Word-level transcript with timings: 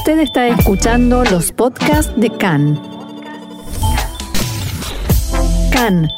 Usted 0.00 0.20
está 0.20 0.48
escuchando 0.48 1.24
los 1.24 1.52
podcasts 1.52 2.10
de 2.16 2.30
CAN. 2.30 2.80
CAN, 5.70 6.08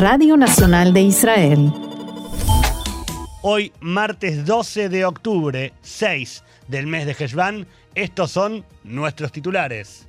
Radio 0.00 0.36
Nacional 0.36 0.92
de 0.92 1.02
Israel. 1.02 1.72
Hoy, 3.40 3.72
martes 3.78 4.44
12 4.44 4.88
de 4.88 5.04
octubre, 5.04 5.72
6 5.82 6.42
del 6.66 6.88
mes 6.88 7.06
de 7.06 7.12
Heshvan, 7.12 7.68
estos 7.94 8.32
son 8.32 8.64
nuestros 8.82 9.30
titulares. 9.30 10.08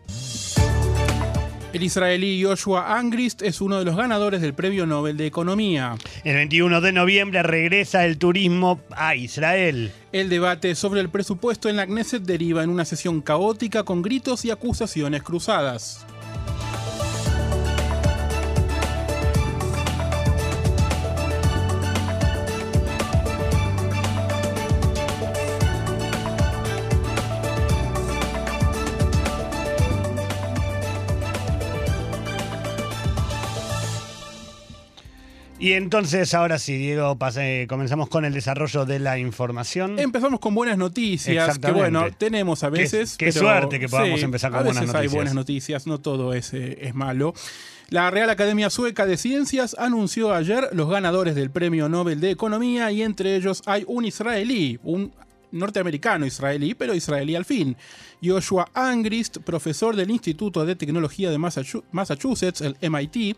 El 1.73 1.81
israelí 1.81 2.43
Joshua 2.43 2.99
Angrist 2.99 3.41
es 3.41 3.59
uno 3.59 3.79
de 3.79 3.85
los 3.85 3.97
ganadores 3.97 4.41
del 4.41 4.53
Premio 4.53 4.85
Nobel 4.85 5.17
de 5.17 5.25
Economía. 5.25 5.95
El 6.23 6.35
21 6.35 6.81
de 6.81 6.91
noviembre 6.91 7.41
regresa 7.41 8.05
el 8.05 8.19
turismo 8.19 8.79
a 8.91 9.15
Israel. 9.15 9.91
El 10.11 10.29
debate 10.29 10.75
sobre 10.75 11.01
el 11.01 11.09
presupuesto 11.09 11.69
en 11.69 11.77
la 11.77 11.87
Knesset 11.87 12.21
deriva 12.21 12.63
en 12.63 12.69
una 12.69 12.85
sesión 12.85 13.21
caótica 13.21 13.81
con 13.81 14.03
gritos 14.03 14.45
y 14.45 14.51
acusaciones 14.51 15.23
cruzadas. 15.23 16.05
Y 35.63 35.73
entonces, 35.73 36.33
ahora 36.33 36.59
sí, 36.59 36.75
Diego, 36.77 37.15
pase- 37.17 37.67
comenzamos 37.69 38.09
con 38.09 38.25
el 38.25 38.33
desarrollo 38.33 38.83
de 38.85 38.99
la 38.99 39.17
información. 39.17 39.97
Empezamos 39.97 40.41
con 40.41 40.53
buenas 40.53 40.77
noticias, 40.77 41.57
que 41.57 41.71
bueno, 41.71 42.07
tenemos 42.17 42.65
a 42.65 42.69
veces. 42.69 43.15
qué 43.15 43.27
pero- 43.27 43.39
suerte 43.39 43.79
que 43.79 43.87
podamos 43.87 44.21
empezar 44.23 44.51
con 44.51 44.59
a 44.59 44.63
buenas 44.63 44.81
veces 44.81 44.93
hay 44.95 44.99
noticias. 45.03 45.15
buenas 45.15 45.33
noticias, 45.35 45.87
no 45.87 46.01
todo 46.01 46.33
es, 46.33 46.53
eh, 46.53 46.79
es 46.81 46.93
malo. 46.93 47.33
La 47.89 48.11
Real 48.11 48.29
Academia 48.29 48.69
Sueca 48.69 49.05
de 49.05 49.15
Ciencias 49.15 49.73
anunció 49.79 50.33
ayer 50.33 50.67
los 50.73 50.89
ganadores 50.89 51.33
del 51.33 51.49
Premio 51.49 51.87
Nobel 51.87 52.19
de 52.19 52.31
Economía 52.31 52.91
y 52.91 53.01
entre 53.01 53.35
ellos 53.37 53.61
hay 53.65 53.85
un 53.87 54.03
israelí, 54.03 54.79
un 54.83 55.13
norteamericano 55.53 56.25
israelí, 56.25 56.73
pero 56.73 56.93
israelí 56.93 57.35
al 57.35 57.45
fin. 57.45 57.77
Joshua 58.21 58.69
Angrist, 58.73 59.37
profesor 59.39 59.95
del 59.95 60.09
Instituto 60.11 60.65
de 60.65 60.75
Tecnología 60.75 61.31
de 61.31 61.37
Massachu- 61.37 61.83
Massachusetts, 61.91 62.61
el 62.61 62.75
MIT, 62.81 63.37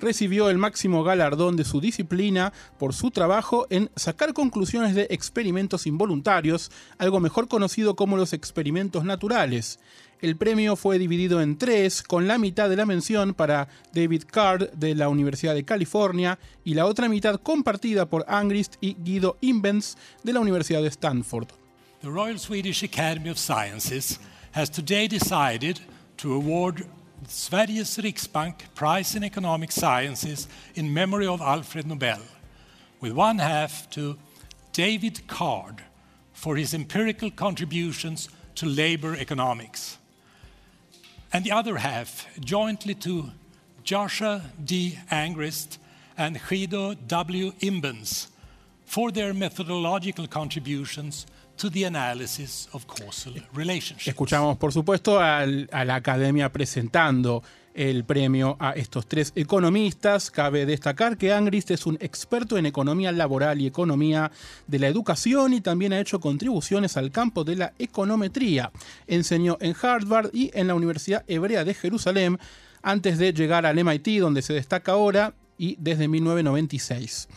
recibió 0.00 0.50
el 0.50 0.58
máximo 0.58 1.02
galardón 1.04 1.56
de 1.56 1.64
su 1.64 1.80
disciplina 1.80 2.52
por 2.78 2.94
su 2.94 3.10
trabajo 3.10 3.66
en 3.70 3.90
sacar 3.96 4.32
conclusiones 4.32 4.94
de 4.94 5.06
experimentos 5.10 5.86
involuntarios, 5.86 6.70
algo 6.98 7.20
mejor 7.20 7.48
conocido 7.48 7.96
como 7.96 8.16
los 8.16 8.32
experimentos 8.32 9.04
naturales. 9.04 9.78
El 10.22 10.36
premio 10.36 10.76
fue 10.76 10.98
dividido 10.98 11.42
en 11.42 11.58
tres, 11.58 12.02
con 12.02 12.26
la 12.26 12.38
mitad 12.38 12.70
de 12.70 12.76
la 12.76 12.86
mención 12.86 13.34
para 13.34 13.68
David 13.92 14.22
Card 14.24 14.70
de 14.72 14.94
la 14.94 15.10
Universidad 15.10 15.54
de 15.54 15.64
California 15.64 16.38
y 16.64 16.72
la 16.72 16.86
otra 16.86 17.08
mitad 17.08 17.40
compartida 17.40 18.06
por 18.06 18.24
Angrist 18.26 18.76
y 18.80 18.94
Guido 18.94 19.36
Imbens 19.42 19.96
de 20.22 20.32
la 20.32 20.40
Universidad 20.40 20.80
de 20.80 20.88
Stanford. 20.88 21.48
The 22.00 22.08
Royal 22.08 22.38
Swedish 22.38 22.82
Academy 22.82 23.28
of 23.28 23.38
Sciences 23.38 24.18
has 24.52 24.70
today 24.70 25.06
decided 25.06 25.80
to 26.16 26.32
award 26.32 26.86
Sveriges 27.28 27.98
Riksbank 27.98 28.54
Prize 28.74 29.16
in 29.16 29.24
Economic 29.24 29.70
Sciences 29.70 30.48
in 30.74 30.92
memory 30.92 31.26
of 31.26 31.42
Alfred 31.42 31.86
Nobel, 31.86 32.20
with 33.00 33.12
one 33.12 33.38
half 33.38 33.90
to 33.90 34.16
David 34.72 35.26
Card 35.26 35.82
for 36.32 36.56
his 36.56 36.72
empirical 36.72 37.30
contributions 37.30 38.30
to 38.54 38.66
labor 38.66 39.14
economics, 39.14 39.98
and 41.32 41.44
the 41.44 41.52
other 41.52 41.76
half 41.76 42.26
jointly 42.40 42.94
to 42.94 43.30
Joshua 43.84 44.42
D. 44.64 44.98
Angrist 45.10 45.78
and 46.16 46.38
Guido 46.48 46.94
W. 46.94 47.52
Imbens 47.60 48.28
for 48.84 49.10
their 49.12 49.34
methodological 49.34 50.26
contributions 50.28 51.26
to 51.58 51.70
the 51.70 51.84
analysis 51.84 52.68
of 52.72 52.86
causal 52.86 53.34
relationships. 53.54 54.06
Escuchamos, 54.08 54.56
por 54.58 54.72
supuesto, 54.72 55.20
al- 55.20 55.66
a 55.72 55.84
la 55.84 55.94
academia 55.96 56.50
presentando 56.52 57.42
el 57.76 58.04
premio 58.04 58.56
a 58.58 58.72
estos 58.72 59.06
tres 59.06 59.32
economistas. 59.36 60.30
Cabe 60.30 60.66
destacar 60.66 61.16
que 61.18 61.32
Angrist 61.32 61.70
es 61.70 61.86
un 61.86 61.98
experto 62.00 62.56
en 62.56 62.66
economía 62.66 63.12
laboral 63.12 63.60
y 63.60 63.66
economía 63.66 64.32
de 64.66 64.78
la 64.78 64.88
educación 64.88 65.52
y 65.52 65.60
también 65.60 65.92
ha 65.92 66.00
hecho 66.00 66.18
contribuciones 66.18 66.96
al 66.96 67.12
campo 67.12 67.44
de 67.44 67.56
la 67.56 67.72
econometría. 67.78 68.72
Enseñó 69.06 69.58
en 69.60 69.76
Harvard 69.80 70.30
y 70.32 70.50
en 70.54 70.66
la 70.66 70.74
Universidad 70.74 71.24
Hebrea 71.28 71.64
de 71.64 71.74
Jerusalén 71.74 72.38
antes 72.82 73.18
de 73.18 73.32
llegar 73.32 73.66
al 73.66 73.84
MIT, 73.84 74.20
donde 74.20 74.42
se 74.42 74.54
destaca 74.54 74.92
ahora, 74.92 75.34
y 75.58 75.76
desde 75.78 76.08
1996. 76.08 77.28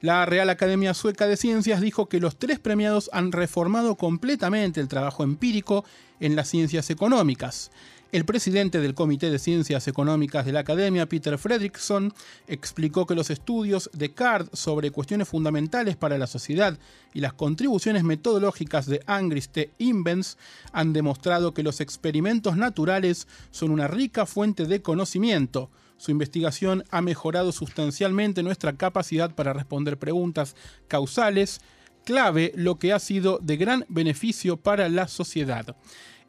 La 0.00 0.26
Real 0.26 0.48
Academia 0.48 0.94
Sueca 0.94 1.26
de 1.26 1.36
Ciencias 1.36 1.80
dijo 1.80 2.08
que 2.08 2.20
los 2.20 2.36
tres 2.36 2.60
premiados 2.60 3.10
han 3.12 3.32
reformado 3.32 3.96
completamente 3.96 4.80
el 4.80 4.86
trabajo 4.86 5.24
empírico 5.24 5.84
en 6.20 6.36
las 6.36 6.48
ciencias 6.48 6.90
económicas. 6.90 7.72
El 8.10 8.24
presidente 8.24 8.80
del 8.80 8.94
Comité 8.94 9.30
de 9.30 9.38
Ciencias 9.38 9.86
Económicas 9.86 10.46
de 10.46 10.52
la 10.52 10.60
Academia, 10.60 11.04
Peter 11.04 11.36
Fredrickson, 11.36 12.14
explicó 12.46 13.04
que 13.04 13.14
los 13.14 13.28
estudios 13.28 13.90
de 13.92 14.14
Card 14.14 14.48
sobre 14.54 14.90
cuestiones 14.90 15.28
fundamentales 15.28 15.94
para 15.94 16.16
la 16.16 16.26
sociedad 16.26 16.78
y 17.12 17.20
las 17.20 17.34
contribuciones 17.34 18.04
metodológicas 18.04 18.86
de 18.86 19.02
Angrist 19.04 19.58
e 19.58 19.72
Imbens 19.76 20.38
han 20.72 20.94
demostrado 20.94 21.52
que 21.52 21.62
los 21.62 21.82
experimentos 21.82 22.56
naturales 22.56 23.28
son 23.50 23.72
una 23.72 23.88
rica 23.88 24.24
fuente 24.24 24.64
de 24.64 24.80
conocimiento. 24.80 25.68
Su 25.98 26.10
investigación 26.10 26.84
ha 26.90 27.02
mejorado 27.02 27.52
sustancialmente 27.52 28.42
nuestra 28.42 28.72
capacidad 28.72 29.34
para 29.34 29.52
responder 29.52 29.98
preguntas 29.98 30.56
causales, 30.86 31.60
clave 32.06 32.54
lo 32.56 32.78
que 32.78 32.94
ha 32.94 33.00
sido 33.00 33.38
de 33.42 33.58
gran 33.58 33.84
beneficio 33.90 34.56
para 34.56 34.88
la 34.88 35.08
sociedad. 35.08 35.76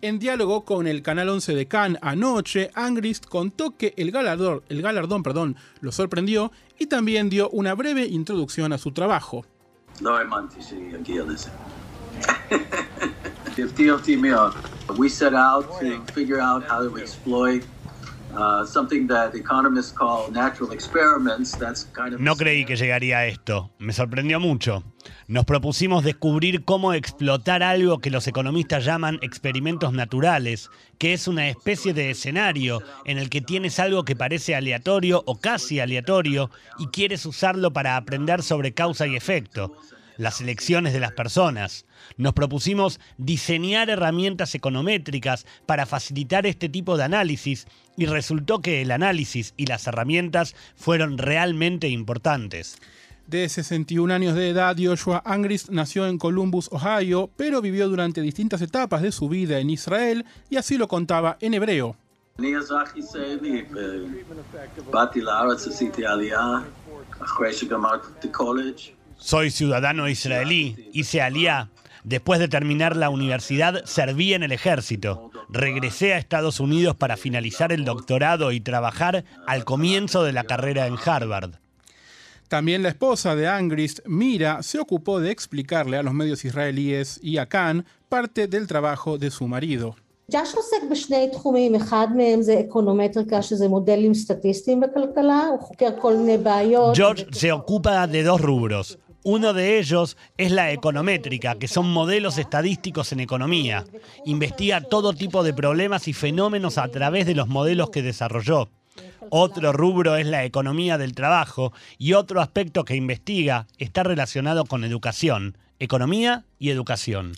En 0.01 0.17
diálogo 0.17 0.63
con 0.63 0.87
el 0.87 1.01
Canal 1.01 1.27
11 1.27 1.55
de 1.55 1.67
Cannes 1.67 1.99
anoche, 2.01 2.71
Angrist 2.73 3.25
contó 3.25 3.75
que 3.75 3.93
el, 3.97 4.11
galardón 4.11 5.57
lo 5.81 5.91
sorprendió 5.91 6.53
y 6.77 6.85
también 6.85 7.29
dio 7.29 7.49
una 7.49 7.75
breve 7.75 8.05
introducción 8.05 8.71
a 8.71 8.77
su 8.77 8.93
trabajo. 8.93 9.45
No 22.19 22.35
creí 22.35 22.65
que 22.65 22.75
llegaría 22.75 23.19
a 23.19 23.25
esto. 23.25 23.71
Me 23.79 23.93
sorprendió 23.93 24.39
mucho. 24.39 24.83
Nos 25.27 25.45
propusimos 25.45 26.03
descubrir 26.03 26.63
cómo 26.63 26.93
explotar 26.93 27.63
algo 27.63 27.99
que 27.99 28.11
los 28.11 28.27
economistas 28.27 28.85
llaman 28.85 29.19
experimentos 29.21 29.93
naturales, 29.93 30.69
que 30.97 31.13
es 31.13 31.27
una 31.27 31.49
especie 31.49 31.93
de 31.93 32.11
escenario 32.11 32.81
en 33.05 33.17
el 33.17 33.29
que 33.29 33.41
tienes 33.41 33.79
algo 33.79 34.05
que 34.05 34.15
parece 34.15 34.55
aleatorio 34.55 35.23
o 35.25 35.39
casi 35.39 35.79
aleatorio 35.79 36.49
y 36.77 36.87
quieres 36.87 37.25
usarlo 37.25 37.71
para 37.73 37.97
aprender 37.97 38.43
sobre 38.43 38.73
causa 38.73 39.07
y 39.07 39.15
efecto, 39.15 39.73
las 40.19 40.41
elecciones 40.41 40.93
de 40.93 40.99
las 40.99 41.13
personas. 41.13 41.85
Nos 42.17 42.33
propusimos 42.33 42.99
diseñar 43.17 43.89
herramientas 43.89 44.53
econométricas 44.53 45.45
para 45.65 45.85
facilitar 45.85 46.45
este 46.45 46.67
tipo 46.67 46.97
de 46.97 47.05
análisis 47.05 47.65
y 47.97 48.05
resultó 48.05 48.61
que 48.61 48.81
el 48.81 48.91
análisis 48.91 49.53
y 49.55 49.65
las 49.65 49.87
herramientas 49.87 50.55
fueron 50.75 51.17
realmente 51.17 51.87
importantes. 51.87 52.77
De 53.27 53.47
61 53.47 54.13
años 54.13 54.35
de 54.35 54.49
edad, 54.49 54.75
Joshua 54.77 55.21
Angrist 55.23 55.69
nació 55.69 56.05
en 56.07 56.17
Columbus, 56.17 56.67
Ohio, 56.71 57.29
pero 57.37 57.61
vivió 57.61 57.87
durante 57.87 58.21
distintas 58.21 58.61
etapas 58.61 59.01
de 59.01 59.11
su 59.11 59.29
vida 59.29 59.59
en 59.59 59.69
Israel 59.69 60.25
y 60.49 60.57
así 60.57 60.77
lo 60.77 60.87
contaba 60.87 61.37
en 61.39 61.53
hebreo. 61.53 61.95
אני 69.32 69.46
אזרח 69.46 70.08
ישראלי, 70.08 70.08
ובאתי 70.08 70.08
לארץ, 70.08 70.16
עשיתי 70.16 70.20
עלייה, 70.20 70.20
אחרי 70.20 70.20
שגמרתי 70.20 70.44
את 70.44 70.74
הקולג'. 70.74 70.74
Soy 70.84 70.86
ciudadano 70.86 70.88
israelí, 70.88 70.90
hice 70.92 71.22
aliá. 71.22 71.68
Después 72.04 72.38
de 72.38 72.48
terminar 72.48 72.94
la 72.94 73.08
universidad, 73.08 73.84
serví 73.86 74.34
en 74.34 74.42
el 74.42 74.52
ejército. 74.52 75.30
Regresé 75.48 76.12
a 76.12 76.18
Estados 76.18 76.60
Unidos 76.60 76.94
para 76.96 77.16
finalizar 77.16 77.72
el 77.72 77.86
doctorado 77.86 78.52
y 78.52 78.60
trabajar 78.60 79.24
al 79.46 79.64
comienzo 79.64 80.22
de 80.24 80.32
la 80.32 80.44
carrera 80.44 80.86
en 80.86 80.96
Harvard. 81.02 81.52
También 82.48 82.82
la 82.82 82.90
esposa 82.90 83.34
de 83.34 83.48
Angrist, 83.48 84.00
Mira, 84.06 84.62
se 84.62 84.78
ocupó 84.78 85.20
de 85.20 85.30
explicarle 85.30 85.96
a 85.96 86.02
los 86.02 86.12
medios 86.12 86.44
israelíes 86.44 87.18
y 87.22 87.38
a 87.38 87.46
Khan 87.46 87.86
parte 88.10 88.46
del 88.46 88.66
trabajo 88.66 89.16
de 89.16 89.30
su 89.30 89.48
marido. 89.48 89.96
ג'אש 90.30 90.54
עוסק 90.54 90.76
בשני 90.90 91.28
תחומים, 91.32 91.74
אחד 91.74 92.06
מהם 92.16 92.42
זה 92.42 92.60
אקונומטריקה, 92.60 93.42
שזה 93.42 93.68
מודלים 93.68 94.14
סטטיסטיים 94.14 94.80
בכלכלה, 94.80 95.46
הוא 95.50 95.60
חוקר 95.60 95.88
כל 96.00 96.16
מיני 96.16 96.38
בעיות. 96.38 96.96
George 96.96 97.24
se 97.30 97.52
ocupa 97.52 98.06
de 98.06 98.22
dos 98.22 98.40
rubros. 98.40 98.96
uno 99.23 99.53
de 99.53 99.79
ellos 99.79 100.17
es 100.37 100.51
la 100.51 100.71
econométrica, 100.71 101.55
que 101.55 101.67
son 101.67 101.91
modelos 101.91 102.37
estadísticos 102.37 103.11
en 103.11 103.19
economía. 103.19 103.85
Investiga 104.25 104.81
todo 104.81 105.13
tipo 105.13 105.43
de 105.43 105.53
problemas 105.53 106.07
y 106.07 106.13
fenómenos 106.13 106.77
a 106.77 106.87
través 106.87 107.25
de 107.25 107.35
los 107.35 107.47
modelos 107.49 107.89
que 107.89 108.01
desarrolló. 108.01 108.69
Otro 109.29 109.73
rubro 109.73 110.15
es 110.15 110.25
la 110.25 110.45
economía 110.45 110.97
del 110.97 111.13
trabajo 111.13 111.73
y 111.97 112.13
otro 112.13 112.41
aspecto 112.41 112.85
que 112.85 112.95
investiga 112.95 113.67
está 113.77 114.03
relacionado 114.03 114.65
con 114.65 114.83
educación, 114.83 115.57
economía 115.79 116.45
y 116.57 116.69
educación. 116.69 117.33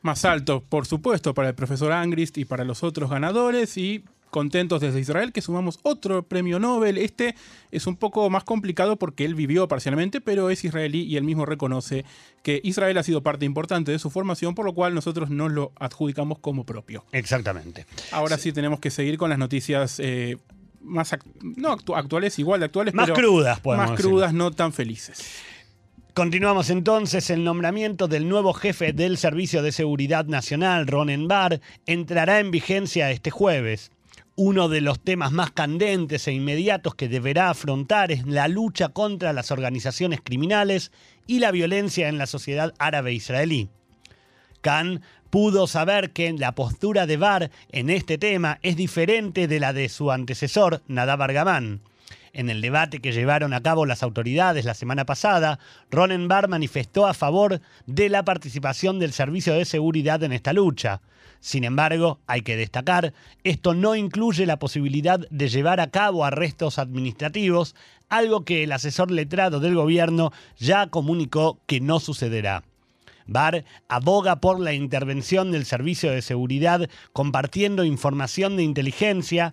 Más 0.00 0.24
alto, 0.24 0.62
por 0.62 0.86
supuesto, 0.86 1.34
para 1.34 1.48
el 1.48 1.54
profesor 1.54 1.92
Angrist 1.92 2.38
y 2.38 2.44
para 2.44 2.64
los 2.64 2.82
otros 2.82 3.10
ganadores 3.10 3.76
y 3.76 4.04
contentos 4.34 4.80
desde 4.80 4.98
Israel 4.98 5.30
que 5.30 5.40
sumamos 5.40 5.78
otro 5.84 6.24
premio 6.24 6.58
Nobel. 6.58 6.98
Este 6.98 7.36
es 7.70 7.86
un 7.86 7.94
poco 7.94 8.28
más 8.30 8.42
complicado 8.42 8.96
porque 8.96 9.24
él 9.24 9.36
vivió 9.36 9.68
parcialmente, 9.68 10.20
pero 10.20 10.50
es 10.50 10.64
israelí 10.64 11.02
y 11.02 11.16
él 11.16 11.22
mismo 11.22 11.46
reconoce 11.46 12.04
que 12.42 12.60
Israel 12.64 12.98
ha 12.98 13.04
sido 13.04 13.22
parte 13.22 13.44
importante 13.44 13.92
de 13.92 14.00
su 14.00 14.10
formación, 14.10 14.56
por 14.56 14.64
lo 14.64 14.74
cual 14.74 14.92
nosotros 14.92 15.30
nos 15.30 15.52
lo 15.52 15.70
adjudicamos 15.78 16.40
como 16.40 16.66
propio. 16.66 17.04
Exactamente. 17.12 17.86
Ahora 18.10 18.36
sí, 18.36 18.52
tenemos 18.52 18.80
que 18.80 18.90
seguir 18.90 19.18
con 19.18 19.30
las 19.30 19.38
noticias 19.38 20.00
eh, 20.00 20.36
más 20.80 21.14
no 21.40 21.76
actuales, 21.94 22.36
igual 22.40 22.58
de 22.58 22.66
actuales, 22.66 22.92
más 22.92 23.12
crudas, 23.12 23.60
podemos 23.60 23.90
más 23.90 24.00
crudas, 24.00 24.34
no 24.34 24.50
tan 24.50 24.72
felices. 24.72 25.22
Continuamos 26.12 26.70
entonces. 26.70 27.30
El 27.30 27.44
nombramiento 27.44 28.08
del 28.08 28.28
nuevo 28.28 28.52
jefe 28.52 28.92
del 28.92 29.16
Servicio 29.16 29.62
de 29.62 29.70
Seguridad 29.70 30.24
Nacional, 30.26 30.88
Ronen 30.88 31.28
Bar, 31.28 31.60
entrará 31.86 32.40
en 32.40 32.50
vigencia 32.50 33.12
este 33.12 33.30
jueves. 33.30 33.92
Uno 34.36 34.68
de 34.68 34.80
los 34.80 34.98
temas 34.98 35.30
más 35.30 35.52
candentes 35.52 36.26
e 36.26 36.32
inmediatos 36.32 36.96
que 36.96 37.08
deberá 37.08 37.50
afrontar 37.50 38.10
es 38.10 38.26
la 38.26 38.48
lucha 38.48 38.88
contra 38.88 39.32
las 39.32 39.52
organizaciones 39.52 40.20
criminales 40.24 40.90
y 41.28 41.38
la 41.38 41.52
violencia 41.52 42.08
en 42.08 42.18
la 42.18 42.26
sociedad 42.26 42.74
árabe 42.78 43.12
israelí. 43.12 43.68
Khan 44.60 45.02
pudo 45.30 45.68
saber 45.68 46.10
que 46.10 46.32
la 46.32 46.52
postura 46.56 47.06
de 47.06 47.16
Bar 47.16 47.52
en 47.70 47.90
este 47.90 48.18
tema 48.18 48.58
es 48.62 48.74
diferente 48.74 49.46
de 49.46 49.60
la 49.60 49.72
de 49.72 49.88
su 49.88 50.10
antecesor, 50.10 50.82
Nadav 50.88 51.22
Argaman. 51.22 51.80
En 52.32 52.50
el 52.50 52.60
debate 52.60 52.98
que 52.98 53.12
llevaron 53.12 53.54
a 53.54 53.62
cabo 53.62 53.86
las 53.86 54.02
autoridades 54.02 54.64
la 54.64 54.74
semana 54.74 55.06
pasada, 55.06 55.60
Ronen 55.92 56.26
Bar 56.26 56.48
manifestó 56.48 57.06
a 57.06 57.14
favor 57.14 57.60
de 57.86 58.08
la 58.08 58.24
participación 58.24 58.98
del 58.98 59.12
Servicio 59.12 59.54
de 59.54 59.64
Seguridad 59.64 60.24
en 60.24 60.32
esta 60.32 60.52
lucha. 60.52 61.00
Sin 61.44 61.64
embargo, 61.64 62.20
hay 62.26 62.40
que 62.40 62.56
destacar, 62.56 63.12
esto 63.42 63.74
no 63.74 63.96
incluye 63.96 64.46
la 64.46 64.58
posibilidad 64.58 65.20
de 65.28 65.48
llevar 65.50 65.78
a 65.78 65.90
cabo 65.90 66.24
arrestos 66.24 66.78
administrativos, 66.78 67.74
algo 68.08 68.46
que 68.46 68.64
el 68.64 68.72
asesor 68.72 69.10
letrado 69.10 69.60
del 69.60 69.74
gobierno 69.74 70.32
ya 70.56 70.86
comunicó 70.86 71.60
que 71.66 71.80
no 71.82 72.00
sucederá. 72.00 72.64
Barr 73.26 73.66
aboga 73.88 74.40
por 74.40 74.58
la 74.58 74.72
intervención 74.72 75.52
del 75.52 75.66
Servicio 75.66 76.12
de 76.12 76.22
Seguridad 76.22 76.88
compartiendo 77.12 77.84
información 77.84 78.56
de 78.56 78.62
inteligencia 78.62 79.52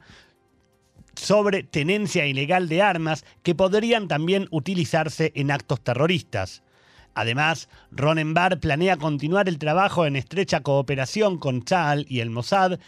sobre 1.16 1.62
tenencia 1.62 2.26
ilegal 2.26 2.70
de 2.70 2.82
armas 2.82 3.26
que 3.44 3.54
podrían 3.54 4.08
también 4.08 4.48
utilizarse 4.50 5.34
en 5.36 5.52
actos 5.52 5.82
terroristas. 5.82 6.64
Además, 7.14 7.70
Ronenbar 7.92 8.60
planea 8.60 8.98
continuar 8.98 9.50
el 9.50 9.58
trabajo 9.58 10.06
en 10.06 10.16
estrecha 10.16 10.62
cooperación 10.62 11.38
con 11.38 11.64
Chal 11.64 12.06
y 12.08 12.20
el 12.20 12.30
Mossad 12.30 12.80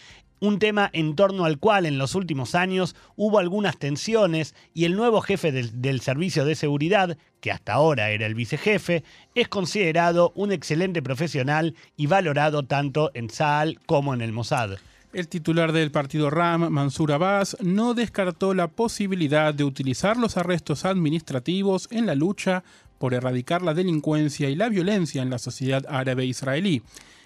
un 0.43 0.59
tema 0.59 0.89
en 0.91 1.15
torno 1.15 1.45
al 1.45 1.57
cual 1.57 1.85
en 1.85 1.97
los 1.97 2.15
últimos 2.15 2.53
años 2.53 2.97
hubo 3.15 3.39
algunas 3.39 3.77
tensiones 3.77 4.55
y 4.73 4.83
el 4.83 4.97
nuevo 4.97 5.21
jefe 5.21 5.53
del, 5.53 6.01
Servicio 6.01 6.43
de 6.43 6.55
Seguridad, 6.55 7.17
que 7.39 7.49
hasta 7.49 7.71
ahora 7.71 8.09
era 8.09 8.25
el 8.25 8.35
vicejefe, 8.35 9.05
es 9.35 9.47
considerado 9.47 10.33
un 10.35 10.51
excelente 10.51 11.01
profesional 11.01 11.75
y 11.95 12.07
valorado 12.07 12.63
tanto 12.63 13.09
en 13.13 13.29
Saal 13.29 13.79
como 13.85 14.13
en 14.13 14.19
el 14.19 14.33
Mossad. 14.33 14.71
El 15.13 15.29
titular 15.29 15.71
del 15.71 15.91
partido 15.91 16.29
RAM, 16.29 16.69
Mansur 16.69 17.13
Abbas, 17.13 17.55
no 17.61 17.93
descartó 17.93 18.53
la 18.53 18.67
posibilidad 18.67 19.53
de 19.53 19.63
utilizar 19.63 20.17
los 20.17 20.35
arrestos 20.35 20.83
administrativos 20.83 21.87
en 21.91 22.07
la 22.07 22.15
lucha 22.15 22.63
por 23.03 23.13
erradicar 23.13 23.61
la 23.61 23.73
delincuencia 23.73 24.49
y 24.49 24.55
la 24.55 24.69
violencia 24.69 25.21
en 25.21 25.29
la 25.29 25.37
sociedad 25.37 25.85
árabe 25.89 26.25
israelí. 26.25 26.83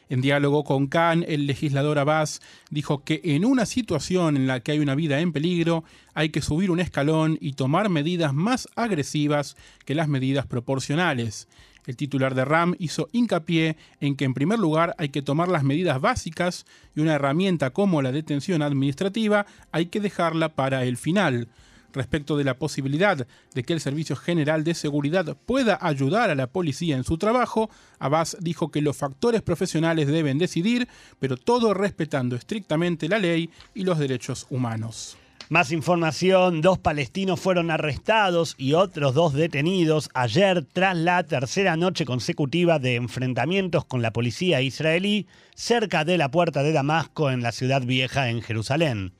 En 0.09 0.21
diálogo 0.21 0.63
con 0.63 0.87
Khan, 0.87 1.23
el 1.27 1.45
legislador 1.45 1.99
Abbas 1.99 2.41
dijo 2.71 3.03
que 3.03 3.21
en 3.23 3.45
una 3.45 3.67
situación 3.67 4.37
en 4.37 4.47
la 4.47 4.61
que 4.61 4.71
hay 4.71 4.79
una 4.79 4.95
vida 4.95 5.19
en 5.19 5.31
peligro, 5.31 5.83
hay 6.15 6.29
que 6.29 6.41
subir 6.41 6.71
un 6.71 6.79
escalón 6.79 7.37
y 7.39 7.53
tomar 7.53 7.89
medidas 7.89 8.33
más 8.33 8.67
agresivas 8.75 9.55
que 9.85 9.93
las 9.93 10.07
medidas 10.07 10.47
proporcionales. 10.47 11.47
El 11.85 11.95
titular 11.95 12.33
de 12.33 12.43
RAM 12.43 12.73
hizo 12.79 13.07
hincapié 13.11 13.77
en 13.99 14.15
que 14.15 14.25
en 14.25 14.33
primer 14.33 14.57
lugar 14.57 14.95
hay 14.97 15.09
que 15.09 15.21
tomar 15.21 15.47
las 15.47 15.63
medidas 15.63 16.01
básicas 16.01 16.65
y 16.95 17.01
una 17.01 17.13
herramienta 17.13 17.69
como 17.69 18.01
la 18.01 18.11
detención 18.11 18.63
administrativa 18.63 19.45
hay 19.71 19.85
que 19.85 19.99
dejarla 19.99 20.55
para 20.55 20.85
el 20.85 20.97
final 20.97 21.49
respecto 21.97 22.37
de 22.37 22.43
la 22.43 22.57
posibilidad 22.57 23.27
de 23.53 23.63
que 23.63 23.73
el 23.73 23.81
Servicio 23.81 24.15
General 24.15 24.63
de 24.63 24.73
Seguridad 24.73 25.37
pueda 25.45 25.77
ayudar 25.81 26.29
a 26.29 26.35
la 26.35 26.47
policía 26.47 26.95
en 26.95 27.03
su 27.03 27.17
trabajo, 27.17 27.69
Abbas 27.99 28.37
dijo 28.39 28.71
que 28.71 28.81
los 28.81 28.95
factores 28.95 29.41
profesionales 29.41 30.07
deben 30.07 30.37
decidir, 30.37 30.87
pero 31.19 31.37
todo 31.37 31.73
respetando 31.73 32.35
estrictamente 32.35 33.09
la 33.09 33.19
ley 33.19 33.49
y 33.73 33.83
los 33.83 33.99
derechos 33.99 34.47
humanos. 34.49 35.17
Más 35.49 35.71
información, 35.71 36.59
dos 36.59 36.77
palestinos 36.77 37.39
fueron 37.39 37.71
arrestados 37.71 38.53
y 38.57 38.73
otros 38.73 39.13
dos 39.13 39.31
detenidos 39.31 40.09
ayer 40.13 40.65
tras 40.73 40.97
la 40.97 41.23
tercera 41.23 41.77
noche 41.77 42.03
consecutiva 42.03 42.79
de 42.79 42.95
enfrentamientos 42.95 43.85
con 43.85 44.01
la 44.01 44.11
policía 44.11 44.61
israelí 44.61 45.25
cerca 45.55 46.03
de 46.03 46.17
la 46.17 46.29
puerta 46.31 46.63
de 46.63 46.73
Damasco 46.73 47.31
en 47.31 47.43
la 47.43 47.53
ciudad 47.53 47.81
vieja 47.81 48.29
en 48.29 48.41
Jerusalén. 48.41 49.13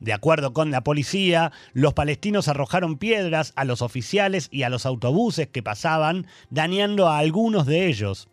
De 0.00 0.12
acuerdo 0.12 0.52
con 0.52 0.70
la 0.70 0.84
policía, 0.84 1.50
los 1.72 1.92
palestinos 1.92 2.48
arrojaron 2.48 2.98
piedras 2.98 3.52
a 3.56 3.64
los 3.64 3.82
oficiales 3.82 4.48
y 4.52 4.62
a 4.62 4.68
los 4.68 4.86
autobuses 4.86 5.48
que 5.48 5.62
pasaban, 5.62 6.26
dañando 6.50 7.08
a 7.08 7.18
algunos 7.18 7.66
de 7.66 7.88
ellos. 7.88 8.28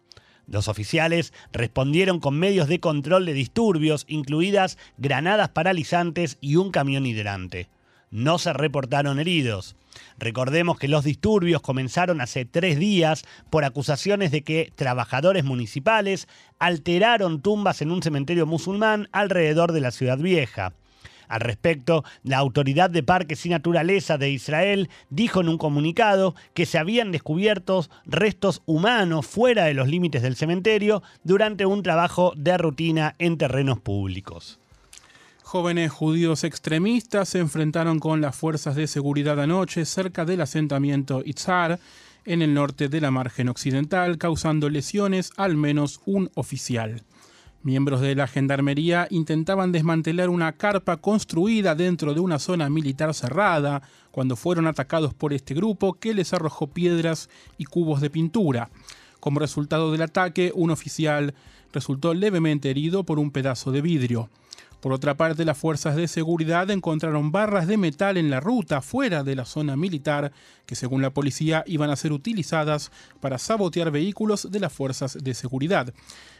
Los 0.48 0.68
oficiales 0.68 1.34
respondieron 1.52 2.20
con 2.20 2.38
medios 2.38 2.68
de 2.68 2.80
control 2.80 3.26
de 3.26 3.34
disturbios, 3.34 4.06
incluidas 4.08 4.78
granadas 4.98 5.50
paralizantes 5.50 6.38
y 6.40 6.58
un 6.58 6.70
camión 6.70 7.08
hidrante. 7.08 7.68
No 8.12 8.38
se 8.38 8.54
reportaron 8.54 9.20
heridos. 9.20 9.76
Recordemos 10.20 10.78
que 10.78 10.88
los 10.88 11.04
disturbios 11.04 11.62
comenzaron 11.62 12.22
hace 12.22 12.46
tres 12.46 12.78
días 12.78 13.26
por 13.50 13.66
acusaciones 13.66 14.30
de 14.30 14.44
que 14.44 14.72
trabajadores 14.76 15.44
municipales 15.46 16.28
alteraron 16.60 17.42
tumbas 17.42 17.82
en 17.82 17.92
un 17.92 18.04
cementerio 18.04 18.46
musulmán 18.46 19.10
alrededor 19.12 19.72
de 19.72 19.81
la 19.81 19.92
ciudad 19.92 20.19
vieja. 20.19 20.74
Al 21.28 21.42
respecto, 21.42 22.04
la 22.24 22.38
Autoridad 22.38 22.90
de 22.90 23.04
Parques 23.04 23.46
y 23.46 23.50
Naturaleza 23.50 24.18
de 24.18 24.30
Israel 24.30 24.90
dijo 25.10 25.42
en 25.42 25.50
un 25.50 25.58
comunicado 25.58 26.36
que 26.54 26.66
se 26.66 26.78
habían 26.78 27.12
descubierto 27.12 27.86
restos 28.06 28.62
humanos 28.66 29.26
fuera 29.26 29.66
de 29.66 29.74
los 29.74 29.88
límites 29.88 30.22
del 30.22 30.36
cementerio 30.36 31.04
durante 31.24 31.66
un 31.66 31.84
trabajo 31.84 32.34
de 32.36 32.58
rutina 32.58 33.16
en 33.20 33.38
terrenos 33.38 33.80
públicos. 33.80 34.60
Jóvenes 35.44 35.92
judíos 35.92 36.44
extremistas 36.44 37.30
se 37.30 37.40
enfrentaron 37.40 38.00
con 38.00 38.20
las 38.20 38.36
fuerzas 38.36 38.76
de 38.76 38.88
seguridad 38.88 39.40
anoche 39.40 39.86
cerca 39.86 40.26
del 40.26 40.42
asentamiento 40.42 41.22
Itzhar, 41.24 41.80
en 42.26 42.42
el 42.42 42.54
norte 42.54 42.90
de 42.90 43.00
la 43.00 43.12
margen 43.12 43.50
occidental, 43.50 44.18
causando 44.18 44.70
lesiones 44.70 45.32
al 45.38 45.56
menos 45.56 46.02
un 46.06 46.32
oficial. 46.34 47.04
Miembros 47.66 48.00
de 48.00 48.14
la 48.14 48.28
Gendarmería 48.28 49.07
intentaban 49.10 49.72
desmantelar 49.72 50.30
una 50.30 50.52
carpa 50.52 50.98
construida 50.98 51.74
dentro 51.74 52.14
de 52.14 52.19
una 52.19 52.38
zona 52.38 52.69
militar 52.69 53.12
cerrada 53.16 53.81
cuando 54.12 54.36
fueron 54.36 54.68
atacados 54.68 55.16
por 55.16 55.34
este 55.34 55.56
grupo 55.56 55.95
que 55.95 56.14
les 56.14 56.31
arrojó 56.31 56.68
piedras 56.68 57.28
y 57.57 57.66
cubos 57.66 58.02
de 58.02 58.12
pintura. 58.12 58.69
Como 59.19 59.40
resultado 59.40 59.92
del 59.92 60.04
ataque, 60.04 60.52
un 60.54 60.69
oficial 60.69 61.34
resultó 61.74 62.14
levemente 62.14 62.69
herido 62.69 63.04
por 63.04 63.18
un 63.18 63.31
pedazo 63.31 63.72
de 63.72 63.81
vidrio. 63.81 64.30
Por 64.80 64.94
otra 64.94 65.18
parte, 65.18 65.45
las 65.45 65.57
fuerzas 65.57 65.95
de 65.95 66.07
seguridad 66.07 66.69
encontraron 66.69 67.31
barras 67.31 67.66
de 67.66 67.78
metal 67.78 68.18
en 68.18 68.30
la 68.30 68.42
ruta 68.42 68.84
fuera 68.84 69.24
de 69.24 69.36
la 69.36 69.45
zona 69.45 69.76
militar 69.76 70.31
que 70.68 70.76
según 70.76 71.02
la 71.02 71.10
policía 71.10 71.64
iban 71.66 71.90
a 71.90 71.95
ser 71.95 72.12
utilizadas 72.12 72.92
para 73.19 73.40
sabotear 73.40 73.90
vehículos 73.90 74.52
de 74.52 74.60
las 74.60 74.72
fuerzas 74.72 75.18
de 75.19 75.34
seguridad. 75.34 75.92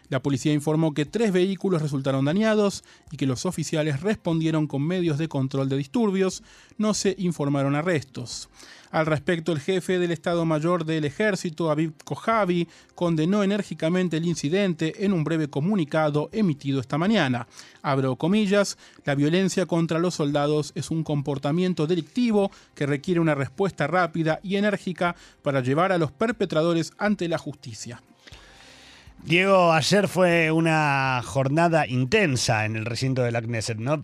La 0.10 0.22
policía 0.22 0.54
informó 0.54 0.94
que 0.94 1.06
tres 1.06 1.32
vehículos 1.32 1.82
resultaron 1.82 2.26
dañados 2.26 2.84
y 3.12 3.18
que 3.18 3.26
los 3.26 3.46
oficiales 3.46 4.02
respondieron 4.02 4.68
con 4.68 4.84
medios 4.84 5.18
de 5.18 5.28
control 5.28 5.70
de 5.70 5.78
disturbios. 5.78 6.44
No 6.78 6.94
se 6.94 7.16
informaron 7.18 7.76
arrestos. 7.76 8.50
Al 8.92 9.08
respecto, 9.08 9.52
el 9.52 9.60
jefe 9.60 10.00
del 10.00 10.12
Estado 10.12 10.46
Mayor 10.46 10.86
del 10.86 11.04
Ejército, 11.04 11.70
Aviv 11.70 11.92
Kojavi, 12.06 12.70
condenó 12.94 13.44
enérgicamente 13.44 14.16
el 14.16 14.26
incidente 14.26 15.04
en 15.04 15.12
un 15.12 15.26
breve 15.26 15.50
comunicado 15.50 16.30
emitido 16.32 16.80
esta 16.80 16.98
mañana. 16.98 17.48
Abro 17.82 18.16
comillas, 18.16 18.78
la 19.04 19.16
violencia 19.16 19.66
contra 19.66 20.00
los 20.00 20.16
soldados 20.16 20.72
es 20.76 20.92
un 20.92 21.04
comportamiento 21.04 21.88
delictivo 21.88 22.52
que 22.74 22.86
requiere 22.86 23.20
una 23.20 23.36
respuesta 23.36 23.86
rápida 23.86 24.40
y 24.44 24.56
enérgica 24.56 25.16
para 25.42 25.60
llevar 25.60 25.92
a 25.92 25.98
los 25.98 26.14
perpetradores 26.14 26.94
ante 26.98 27.28
la 27.28 27.38
justicia. 27.38 28.02
Diego, 29.24 29.74
ayer 29.74 30.08
fue 30.08 30.52
una 30.52 31.22
jornada 31.26 31.88
intensa 31.88 32.66
en 32.66 32.76
el 32.76 32.86
recinto 32.86 33.24
de 33.24 33.32
la 33.32 33.42
Knesset, 33.42 33.78
¿no? 33.80 34.04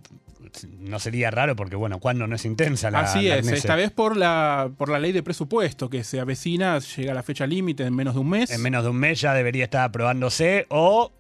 No 0.80 1.00
sería 1.00 1.32
raro 1.32 1.56
porque, 1.56 1.76
bueno, 1.76 2.00
cuando 2.00 2.28
no 2.28 2.36
es 2.36 2.44
intensa 2.44 2.92
la 2.92 3.02
Así 3.02 3.28
la 3.30 3.38
es, 3.38 3.48
esta 3.48 3.76
vez 3.76 3.92
por 3.92 4.18
la, 4.18 4.70
por 4.78 4.90
la 4.90 5.00
ley 5.00 5.12
de 5.14 5.24
presupuesto 5.24 5.90
que 5.90 6.04
se 6.04 6.20
avecina, 6.20 6.80
llega 6.80 7.14
la 7.14 7.24
fecha 7.24 7.48
límite 7.48 7.84
en 7.86 7.96
menos 7.96 8.16
de 8.16 8.20
un 8.20 8.30
mes. 8.30 8.52
En 8.52 8.62
menos 8.62 8.84
de 8.84 8.90
un 8.90 8.98
mes 8.98 9.22
ya 9.22 9.34
debería 9.34 9.66
estar 9.66 9.84
aprobándose 9.84 10.66
o 10.70 11.14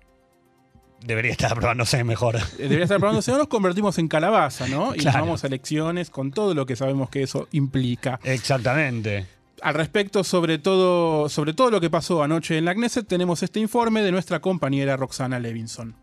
debería 1.05 1.31
estar 1.31 1.51
aprobándose 1.53 2.03
mejor. 2.03 2.35
Eh, 2.35 2.41
Debería 2.63 2.83
estar 2.83 2.99
probándose, 2.99 3.31
o 3.31 3.37
nos 3.37 3.47
convertimos 3.47 3.97
en 3.99 4.07
calabaza, 4.07 4.67
¿no? 4.67 4.93
Y 4.95 4.99
Claro. 4.99 5.21
vamos 5.21 5.43
a 5.43 5.47
elecciones 5.47 6.09
con 6.09 6.31
todo 6.31 6.53
lo 6.53 6.65
que 6.65 6.75
sabemos 6.75 7.09
que 7.09 7.23
eso 7.23 7.47
implica. 7.51 8.19
Exactamente. 8.23 9.27
Al 9.61 9.75
respecto, 9.75 10.23
sobre 10.23 10.57
todo, 10.57 11.29
sobre 11.29 11.53
todo 11.53 11.69
lo 11.69 11.79
que 11.79 11.89
pasó 11.89 12.23
anoche 12.23 12.57
en 12.57 12.65
la 12.65 12.73
Knesset, 12.73 13.07
tenemos 13.07 13.43
este 13.43 13.59
informe 13.59 14.01
de 14.01 14.11
nuestra 14.11 14.41
compañera 14.41 14.97
Roxana 14.97 15.39
Levinson. 15.39 15.95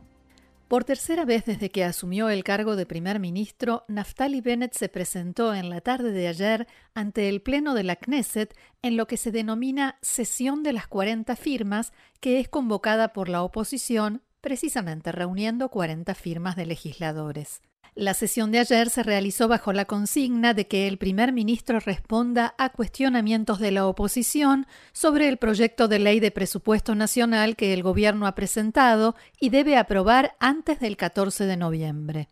Por 0.69 0.85
tercera 0.85 1.25
vez 1.25 1.45
desde 1.47 1.71
que 1.71 1.83
asumió 1.83 2.29
el 2.29 2.45
cargo 2.45 2.77
de 2.77 2.87
primer 2.87 3.19
ministro, 3.19 3.85
Naftali 3.89 4.43
Bennett 4.43 4.75
se 4.75 4.89
presentó 4.89 5.55
en 5.55 5.71
la 5.71 5.81
tarde 5.81 6.13
de 6.13 6.29
ayer 6.29 6.69
ante 6.95 7.29
el 7.29 7.41
Pleno 7.41 7.75
de 7.75 7.85
la 7.85 7.97
Knesset 7.97 8.55
en 8.83 8.97
lo 8.97 9.07
que 9.07 9.17
se 9.17 9.33
denomina 9.33 9.99
Sesión 10.03 10.63
de 10.63 10.75
las 10.75 10.87
40 10.87 11.35
firmas, 11.37 11.93
que 12.21 12.39
es 12.39 12.49
convocada 12.49 13.15
por 13.15 13.29
la 13.29 13.43
oposición, 13.43 14.23
precisamente 14.41 15.11
reuniendo 15.11 15.71
40 15.71 16.15
firmas 16.15 16.55
de 16.55 16.67
legisladores. 16.67 17.63
La 17.98 18.16
sesión 18.16 18.52
de 18.52 18.58
ayer 18.58 18.90
se 18.90 19.04
realizó 19.04 19.48
bajo 19.48 19.72
la 19.72 19.86
consigna 19.86 20.56
de 20.56 20.68
que 20.68 20.88
el 20.88 20.98
primer 20.98 21.32
ministro 21.32 21.80
responda 21.80 22.56
a 22.58 22.70
cuestionamientos 22.70 23.60
de 23.60 23.70
la 23.70 23.86
oposición 23.86 24.66
sobre 24.94 25.30
el 25.30 25.38
proyecto 25.38 25.88
de 25.88 26.00
ley 26.00 26.20
de 26.20 26.32
presupuesto 26.32 26.96
nacional 26.96 27.56
que 27.56 27.72
el 27.72 27.84
gobierno 27.84 28.26
ha 28.26 28.34
presentado 28.34 29.16
y 29.40 29.50
debe 29.50 29.78
aprobar 29.78 30.36
antes 30.40 30.80
del 30.80 30.98
14 30.98 31.46
de 31.46 31.58
noviembre. 31.58 32.28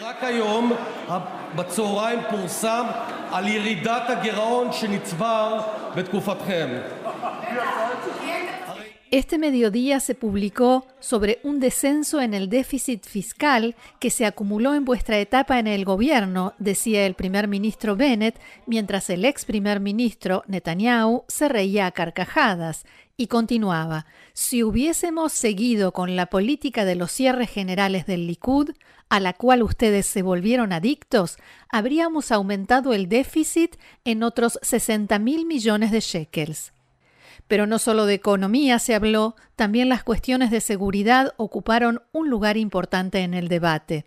רק 0.00 0.24
היום 0.24 0.72
בצהריים 1.56 2.20
פורסם 2.30 2.86
על 3.30 3.48
ירידת 3.48 4.02
הגירעון 4.10 4.72
שנצבר 4.72 5.60
בתקופתכם. 5.96 6.68
Este 9.11 9.39
mediodía 9.39 9.99
se 10.01 10.13
publicó 10.13 10.85
sobre 10.99 11.39
un 11.41 11.59
descenso 11.59 12.21
en 12.21 12.35
el 12.35 12.47
déficit 12.47 13.07
fiscal 13.07 13.75
que 13.99 14.11
se 14.11 14.27
acumuló 14.27 14.75
en 14.75 14.85
vuestra 14.85 15.17
etapa 15.17 15.57
en 15.57 15.65
el 15.65 15.83
gobierno, 15.83 16.53
decía 16.59 17.07
el 17.07 17.15
primer 17.15 17.47
ministro 17.47 17.95
Bennett, 17.95 18.39
mientras 18.67 19.09
el 19.09 19.25
ex 19.25 19.45
primer 19.45 19.79
ministro 19.79 20.43
Netanyahu 20.45 21.23
se 21.27 21.49
reía 21.49 21.87
a 21.87 21.91
carcajadas 21.91 22.85
y 23.17 23.25
continuaba, 23.25 24.05
si 24.33 24.61
hubiésemos 24.61 25.33
seguido 25.33 25.91
con 25.91 26.15
la 26.15 26.27
política 26.27 26.85
de 26.85 26.93
los 26.93 27.11
cierres 27.11 27.49
generales 27.49 28.05
del 28.05 28.27
Likud, 28.27 28.73
a 29.09 29.19
la 29.19 29.33
cual 29.33 29.63
ustedes 29.63 30.05
se 30.05 30.21
volvieron 30.21 30.71
adictos, 30.71 31.37
habríamos 31.71 32.31
aumentado 32.31 32.93
el 32.93 33.09
déficit 33.09 33.75
en 34.05 34.21
otros 34.21 34.59
60 34.61 35.17
mil 35.17 35.47
millones 35.47 35.89
de 35.89 35.99
shekels. 35.99 36.73
Pero 37.49 37.65
no 37.65 37.79
solo 37.79 38.05
de 38.05 38.13
economía 38.13 38.77
se 38.77 38.93
habló, 38.93 39.35
también 39.57 39.89
las 39.89 40.03
cuestiones 40.03 40.51
de 40.51 40.61
seguridad 40.61 41.33
ocuparon 41.35 42.03
un 42.11 42.29
lugar 42.29 42.57
importante 42.57 43.19
en 43.19 43.33
el 43.33 43.47
debate. 43.47 44.05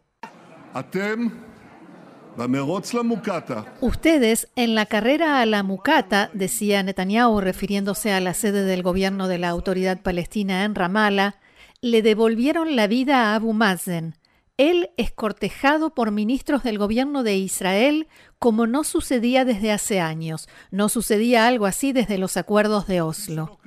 Ustedes 3.81 4.49
en 4.55 4.77
la 4.77 4.87
carrera 4.87 5.41
a 5.41 5.47
la 5.47 5.65
mucata, 5.65 6.31
decía 6.33 6.85
Netanyahu 6.85 7.41
refiriéndose 7.41 8.13
a 8.13 8.21
la 8.21 8.33
sede 8.33 8.65
del 8.65 8.85
gobierno 8.85 9.27
de 9.27 9.39
la 9.39 9.49
autoridad 9.49 10.01
palestina 10.01 10.65
en 10.65 10.77
Ramallah, 10.77 11.35
le 11.81 12.01
devolvieron 12.01 12.77
la 12.77 12.87
vida 12.87 13.33
a 13.33 13.35
Abu 13.35 13.53
Mazen, 13.53 14.15
él 14.59 14.91
es 14.97 15.11
cortejado 15.11 15.95
por 15.95 16.11
ministros 16.11 16.63
del 16.63 16.79
gobierno 16.79 17.23
de 17.23 17.37
Israel 17.37 18.09
como 18.39 18.67
no 18.67 18.85
sucedía 18.85 19.45
desde 19.45 19.73
hace 19.73 20.01
años, 20.01 20.49
no 20.71 20.89
sucedía 20.89 21.47
algo 21.47 21.67
así 21.67 21.93
desde 21.93 22.19
los 22.19 22.37
acuerdos 22.37 22.87
de 22.87 23.01
Oslo. 23.01 23.59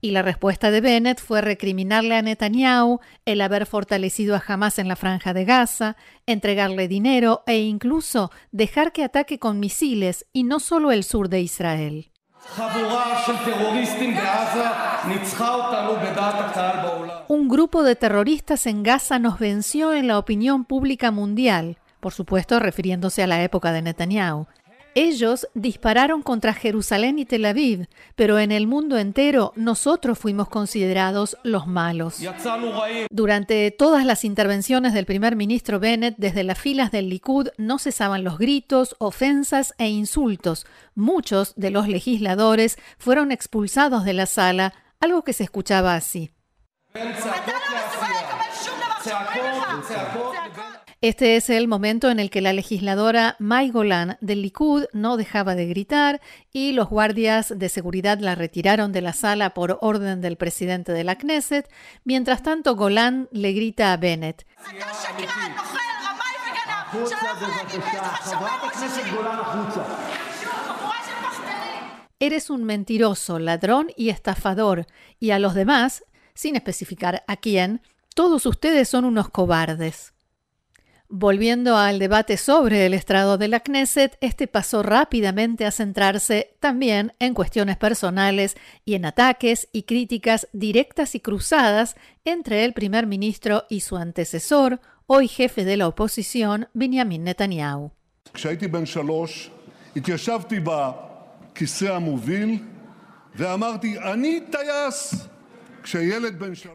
Y 0.00 0.10
la 0.10 0.22
respuesta 0.22 0.70
de 0.70 0.80
Bennett 0.80 1.20
fue 1.20 1.40
recriminarle 1.40 2.16
a 2.16 2.22
Netanyahu 2.22 3.00
el 3.24 3.40
haber 3.40 3.66
fortalecido 3.66 4.34
a 4.34 4.42
Hamas 4.46 4.78
en 4.78 4.88
la 4.88 4.96
franja 4.96 5.34
de 5.34 5.44
Gaza, 5.44 5.96
entregarle 6.26 6.88
dinero 6.88 7.42
e 7.46 7.58
incluso 7.58 8.30
dejar 8.52 8.92
que 8.92 9.04
ataque 9.04 9.38
con 9.38 9.60
misiles 9.60 10.26
y 10.32 10.44
no 10.44 10.60
solo 10.60 10.92
el 10.92 11.04
sur 11.04 11.28
de 11.28 11.40
Israel. 11.40 12.10
Un 17.28 17.48
grupo 17.48 17.82
de 17.82 17.96
terroristas 17.96 18.66
en 18.66 18.82
Gaza 18.82 19.18
nos 19.18 19.38
venció 19.38 19.92
en 19.92 20.06
la 20.06 20.18
opinión 20.18 20.64
pública 20.64 21.10
mundial, 21.10 21.78
por 22.00 22.12
supuesto 22.12 22.60
refiriéndose 22.60 23.22
a 23.22 23.26
la 23.26 23.42
época 23.42 23.72
de 23.72 23.82
Netanyahu. 23.82 24.46
Ellos 24.94 25.48
dispararon 25.54 26.22
contra 26.22 26.54
Jerusalén 26.54 27.18
y 27.18 27.24
Tel 27.24 27.44
Aviv, 27.46 27.88
pero 28.14 28.38
en 28.38 28.52
el 28.52 28.68
mundo 28.68 28.96
entero 28.96 29.52
nosotros 29.56 30.18
fuimos 30.18 30.48
considerados 30.48 31.36
los 31.42 31.66
malos. 31.66 32.20
Durante 33.10 33.70
todas 33.72 34.06
las 34.06 34.24
intervenciones 34.24 34.94
del 34.94 35.04
primer 35.04 35.34
ministro 35.34 35.80
Bennett, 35.80 36.14
desde 36.16 36.44
las 36.44 36.58
filas 36.58 36.92
del 36.92 37.08
Likud 37.08 37.48
no 37.58 37.80
cesaban 37.80 38.22
los 38.22 38.38
gritos, 38.38 38.94
ofensas 39.00 39.74
e 39.78 39.88
insultos. 39.88 40.64
Muchos 40.94 41.54
de 41.56 41.70
los 41.70 41.88
legisladores 41.88 42.78
fueron 42.98 43.32
expulsados 43.32 44.04
de 44.04 44.12
la 44.12 44.26
sala, 44.26 44.74
algo 45.00 45.24
que 45.24 45.32
se 45.32 45.42
escuchaba 45.42 45.96
así. 45.96 46.30
Este 51.04 51.36
es 51.36 51.50
el 51.50 51.68
momento 51.68 52.10
en 52.10 52.18
el 52.18 52.30
que 52.30 52.40
la 52.40 52.54
legisladora 52.54 53.36
May 53.38 53.70
Golan 53.70 54.16
del 54.22 54.40
Likud 54.40 54.86
no 54.94 55.18
dejaba 55.18 55.54
de 55.54 55.66
gritar 55.66 56.22
y 56.50 56.72
los 56.72 56.88
guardias 56.88 57.52
de 57.54 57.68
seguridad 57.68 58.20
la 58.20 58.34
retiraron 58.34 58.90
de 58.90 59.02
la 59.02 59.12
sala 59.12 59.52
por 59.52 59.76
orden 59.82 60.22
del 60.22 60.38
presidente 60.38 60.92
de 60.92 61.04
la 61.04 61.16
Knesset. 61.16 61.70
Mientras 62.04 62.42
tanto, 62.42 62.74
Golan 62.74 63.28
le 63.32 63.52
grita 63.52 63.92
a 63.92 63.98
Bennett. 63.98 64.46
Eres 72.18 72.48
un 72.48 72.64
mentiroso, 72.64 73.38
ladrón 73.38 73.88
y 73.94 74.08
estafador, 74.08 74.86
y 75.20 75.32
a 75.32 75.38
los 75.38 75.52
demás, 75.52 76.02
sin 76.32 76.56
especificar 76.56 77.24
a 77.26 77.36
quién, 77.36 77.82
todos 78.14 78.46
ustedes 78.46 78.88
son 78.88 79.04
unos 79.04 79.28
cobardes. 79.28 80.13
Volviendo 81.08 81.76
al 81.76 81.98
debate 81.98 82.38
sobre 82.38 82.86
el 82.86 82.94
estrado 82.94 83.36
de 83.36 83.48
la 83.48 83.60
Knesset, 83.60 84.16
este 84.22 84.46
pasó 84.46 84.82
rápidamente 84.82 85.66
a 85.66 85.70
centrarse 85.70 86.56
también 86.60 87.12
en 87.18 87.34
cuestiones 87.34 87.76
personales 87.76 88.56
y 88.86 88.94
en 88.94 89.04
ataques 89.04 89.68
y 89.70 89.82
críticas 89.82 90.48
directas 90.52 91.14
y 91.14 91.20
cruzadas 91.20 91.94
entre 92.24 92.64
el 92.64 92.72
primer 92.72 93.06
ministro 93.06 93.64
y 93.68 93.80
su 93.80 93.96
antecesor, 93.96 94.80
hoy 95.06 95.28
jefe 95.28 95.64
de 95.64 95.76
la 95.76 95.88
oposición, 95.88 96.68
Benjamin 96.72 97.24
Netanyahu. 97.24 97.92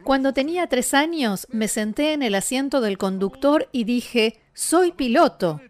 Cuando 0.04 0.32
tenía 0.32 0.66
tres 0.66 0.94
años, 0.94 1.46
me 1.50 1.68
senté 1.68 2.12
en 2.12 2.22
el 2.22 2.34
asiento 2.34 2.80
del 2.80 2.98
conductor 2.98 3.68
y 3.72 3.84
dije, 3.84 4.40
soy 4.54 4.92
piloto. 4.92 5.60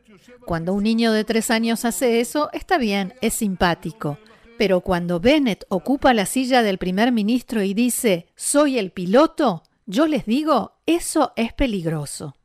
Cuando 0.45 0.75
un 0.75 0.85
niño 0.85 1.13
de 1.13 1.25
tres 1.25 1.51
años 1.51 1.85
hace 1.85 2.21
eso, 2.21 2.51
está 2.53 2.79
bien, 2.79 3.15
es 3.21 3.35
simpático. 3.35 4.19
Pero 4.59 4.83
cuando 4.83 5.21
Bennett 5.21 5.65
ocupa 5.69 6.13
la 6.13 6.27
silla 6.27 6.63
del 6.63 6.79
primer 6.79 7.13
ministro 7.13 7.63
y 7.63 7.73
dice, 7.73 8.27
soy 8.37 8.79
el 8.79 8.91
piloto, 8.91 9.63
yo 9.87 10.07
les 10.07 10.27
digo, 10.27 10.77
eso 10.87 11.33
es 11.37 11.53
peligroso. 11.53 12.37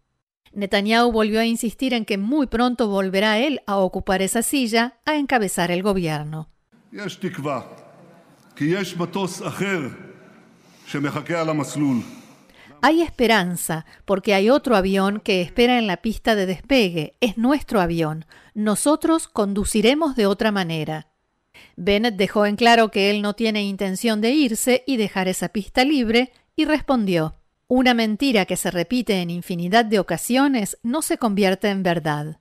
Netanyahu 0.54 1.12
volvió 1.12 1.42
a 1.42 1.46
insistir 1.46 1.94
en 1.94 2.06
que 2.06 2.18
muy 2.18 2.48
pronto 2.48 2.88
volverá 2.88 3.40
él 3.40 3.62
a 3.68 3.78
ocupar 3.78 4.22
esa 4.22 4.42
silla, 4.42 5.00
a 5.06 5.18
encabezar 5.18 5.70
el 5.70 5.84
gobierno. 5.84 6.50
Hay 12.82 13.01
esperanza, 13.01 13.86
porque 14.06 14.34
hay 14.34 14.50
otro 14.50 14.75
avión 14.75 15.20
que 15.20 15.42
espera 15.42 15.80
en 15.80 15.88
la 15.88 15.98
pista 15.98 16.36
de 16.36 16.46
despegue. 16.46 17.15
Es 17.20 17.38
nuestro 17.38 17.82
avión. 17.82 18.25
Nosotros 18.54 19.27
conduciremos 19.27 20.15
de 20.15 20.27
otra 20.27 20.51
manera. 20.51 21.08
Bennett 21.75 22.15
dejó 22.15 22.46
en 22.46 22.56
claro 22.56 22.92
que 22.92 23.10
él 23.10 23.22
no 23.22 23.34
tiene 23.34 23.63
intención 23.63 24.22
de 24.22 24.32
irse 24.32 24.84
y 24.86 24.98
dejar 24.98 25.27
esa 25.27 25.50
pista 25.50 25.84
libre, 25.84 26.32
y 26.56 26.65
respondió 26.65 27.36
una 27.67 27.95
mentira 27.95 28.45
que 28.45 28.57
se 28.57 28.69
repite 28.69 29.22
en 29.22 29.31
infinidad 29.31 29.86
de 29.86 30.00
ocasiones 30.00 30.77
no 30.84 31.01
se 31.01 31.17
convierte 31.17 31.69
en 31.69 31.81
verdad. 31.81 32.38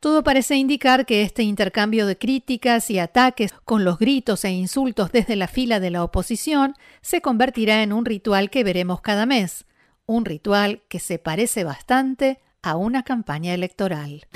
Todo 0.00 0.22
parece 0.22 0.56
indicar 0.56 1.06
que 1.06 1.22
este 1.22 1.42
intercambio 1.42 2.06
de 2.06 2.18
críticas 2.18 2.90
y 2.90 2.98
ataques 2.98 3.52
con 3.64 3.84
los 3.84 3.98
gritos 3.98 4.44
e 4.44 4.50
insultos 4.50 5.12
desde 5.12 5.36
la 5.36 5.48
fila 5.48 5.80
de 5.80 5.90
la 5.90 6.04
oposición 6.04 6.74
se 7.00 7.22
convertirá 7.22 7.82
en 7.82 7.92
un 7.92 8.04
ritual 8.04 8.50
que 8.50 8.64
veremos 8.64 9.00
cada 9.00 9.24
mes, 9.24 9.64
un 10.04 10.26
ritual 10.26 10.82
que 10.88 10.98
se 10.98 11.18
parece 11.18 11.64
bastante 11.64 12.40
a 12.62 12.76
una 12.76 13.02
campaña 13.02 13.54
electoral. 13.54 14.26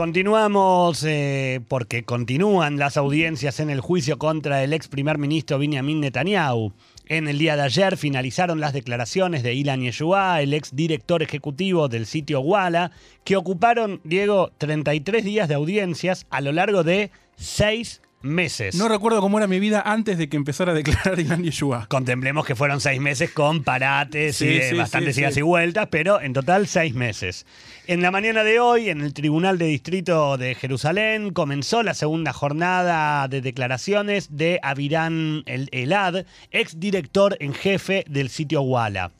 Continuamos 0.00 1.04
eh, 1.04 1.60
porque 1.68 2.04
continúan 2.04 2.78
las 2.78 2.96
audiencias 2.96 3.60
en 3.60 3.68
el 3.68 3.82
juicio 3.82 4.16
contra 4.16 4.64
el 4.64 4.72
ex 4.72 4.88
primer 4.88 5.18
ministro 5.18 5.58
Benjamin 5.58 6.00
Netanyahu. 6.00 6.72
En 7.04 7.28
el 7.28 7.36
día 7.36 7.54
de 7.54 7.64
ayer 7.64 7.98
finalizaron 7.98 8.60
las 8.60 8.72
declaraciones 8.72 9.42
de 9.42 9.52
Ilan 9.52 9.82
Yeshua, 9.82 10.40
el 10.40 10.54
ex 10.54 10.74
director 10.74 11.22
ejecutivo 11.22 11.88
del 11.88 12.06
sitio 12.06 12.40
Walla, 12.40 12.92
que 13.24 13.36
ocuparon, 13.36 14.00
Diego, 14.02 14.52
33 14.56 15.22
días 15.22 15.48
de 15.50 15.56
audiencias 15.56 16.26
a 16.30 16.40
lo 16.40 16.52
largo 16.52 16.82
de 16.82 17.10
seis 17.36 18.00
meses. 18.22 18.74
No 18.74 18.88
recuerdo 18.88 19.20
cómo 19.20 19.38
era 19.38 19.46
mi 19.46 19.60
vida 19.60 19.82
antes 19.84 20.18
de 20.18 20.28
que 20.28 20.36
empezara 20.36 20.72
a 20.72 20.74
declarar 20.74 21.18
Ilan 21.20 21.42
Yeshua. 21.42 21.86
Contemplemos 21.88 22.46
que 22.46 22.54
fueron 22.54 22.80
seis 22.80 23.00
meses 23.00 23.30
con 23.30 23.64
parates 23.64 24.40
y 24.42 24.76
bastantes 24.76 25.16
idas 25.18 25.36
y 25.36 25.42
vueltas, 25.42 25.88
pero 25.90 26.20
en 26.20 26.32
total 26.32 26.66
seis 26.66 26.94
meses. 26.94 27.46
En 27.86 28.02
la 28.02 28.10
mañana 28.10 28.44
de 28.44 28.60
hoy, 28.60 28.88
en 28.88 29.00
el 29.00 29.14
Tribunal 29.14 29.58
de 29.58 29.66
Distrito 29.66 30.36
de 30.36 30.54
Jerusalén, 30.54 31.32
comenzó 31.32 31.82
la 31.82 31.94
segunda 31.94 32.32
jornada 32.32 33.26
de 33.28 33.40
declaraciones 33.40 34.36
de 34.36 34.60
Avirán 34.62 35.42
El 35.46 35.68
Elad, 35.72 36.24
ex 36.50 36.78
director 36.78 37.36
en 37.40 37.54
jefe 37.54 38.04
del 38.08 38.28
sitio 38.28 38.62
Walla. 38.62 39.10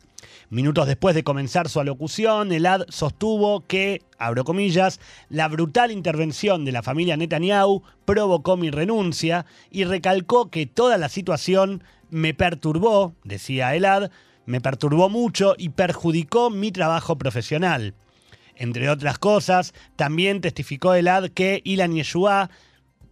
Minutos 0.52 0.88
después 0.88 1.14
de 1.14 1.22
comenzar 1.22 1.68
su 1.68 1.78
alocución, 1.78 2.50
Elad 2.50 2.82
sostuvo 2.88 3.68
que, 3.68 4.02
abro 4.18 4.42
comillas, 4.42 4.98
la 5.28 5.46
brutal 5.46 5.92
intervención 5.92 6.64
de 6.64 6.72
la 6.72 6.82
familia 6.82 7.16
Netanyahu 7.16 7.84
provocó 8.04 8.56
mi 8.56 8.72
renuncia 8.72 9.46
y 9.70 9.84
recalcó 9.84 10.50
que 10.50 10.66
toda 10.66 10.98
la 10.98 11.08
situación 11.08 11.84
me 12.10 12.34
perturbó, 12.34 13.14
decía 13.22 13.76
Elad, 13.76 14.10
me 14.44 14.60
perturbó 14.60 15.08
mucho 15.08 15.54
y 15.56 15.68
perjudicó 15.68 16.50
mi 16.50 16.72
trabajo 16.72 17.16
profesional. 17.16 17.94
Entre 18.56 18.90
otras 18.90 19.20
cosas, 19.20 19.72
también 19.94 20.40
testificó 20.40 20.94
Elad 20.94 21.28
que 21.28 21.60
Ilan 21.62 21.94
Yeshua, 21.94 22.50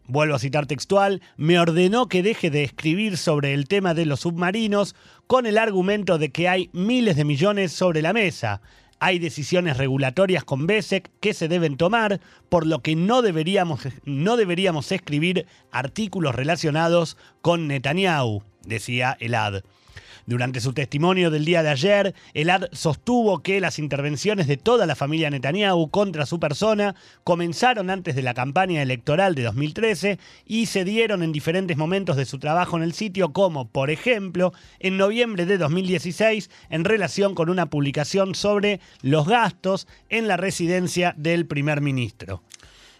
vuelvo 0.08 0.34
a 0.34 0.38
citar 0.40 0.66
textual, 0.66 1.22
me 1.36 1.60
ordenó 1.60 2.08
que 2.08 2.22
deje 2.22 2.50
de 2.50 2.64
escribir 2.64 3.16
sobre 3.16 3.54
el 3.54 3.68
tema 3.68 3.94
de 3.94 4.06
los 4.06 4.20
submarinos 4.20 4.96
con 5.26 5.46
el 5.46 5.58
argumento 5.58 6.18
de 6.18 6.30
que 6.30 6.48
hay 6.48 6.70
miles 6.72 7.16
de 7.16 7.24
millones 7.24 7.72
sobre 7.72 8.02
la 8.02 8.12
mesa. 8.12 8.60
Hay 8.98 9.20
decisiones 9.20 9.76
regulatorias 9.76 10.42
con 10.42 10.66
BESEC 10.66 11.08
que 11.20 11.34
se 11.34 11.46
deben 11.46 11.76
tomar, 11.76 12.20
por 12.48 12.66
lo 12.66 12.80
que 12.80 12.96
no 12.96 13.22
deberíamos, 13.22 13.82
no 14.04 14.36
deberíamos 14.36 14.90
escribir 14.90 15.46
artículos 15.70 16.34
relacionados 16.34 17.16
con 17.40 17.68
Netanyahu, 17.68 18.42
decía 18.64 19.16
Elad. 19.20 19.62
Durante 20.28 20.60
su 20.60 20.74
testimonio 20.74 21.30
del 21.30 21.46
día 21.46 21.62
de 21.62 21.70
ayer, 21.70 22.14
Elad 22.34 22.64
sostuvo 22.72 23.42
que 23.42 23.62
las 23.62 23.78
intervenciones 23.78 24.46
de 24.46 24.58
toda 24.58 24.84
la 24.84 24.94
familia 24.94 25.30
Netanyahu 25.30 25.88
contra 25.88 26.26
su 26.26 26.38
persona 26.38 26.94
comenzaron 27.24 27.88
antes 27.88 28.14
de 28.14 28.20
la 28.20 28.34
campaña 28.34 28.82
electoral 28.82 29.34
de 29.34 29.44
2013 29.44 30.18
y 30.44 30.66
se 30.66 30.84
dieron 30.84 31.22
en 31.22 31.32
diferentes 31.32 31.78
momentos 31.78 32.16
de 32.16 32.26
su 32.26 32.38
trabajo 32.38 32.76
en 32.76 32.82
el 32.82 32.92
sitio, 32.92 33.32
como 33.32 33.68
por 33.68 33.88
ejemplo 33.88 34.52
en 34.80 34.98
noviembre 34.98 35.46
de 35.46 35.56
2016 35.56 36.50
en 36.68 36.84
relación 36.84 37.34
con 37.34 37.48
una 37.48 37.70
publicación 37.70 38.34
sobre 38.34 38.80
los 39.00 39.26
gastos 39.26 39.88
en 40.10 40.28
la 40.28 40.36
residencia 40.36 41.14
del 41.16 41.46
primer 41.46 41.80
ministro. 41.80 42.42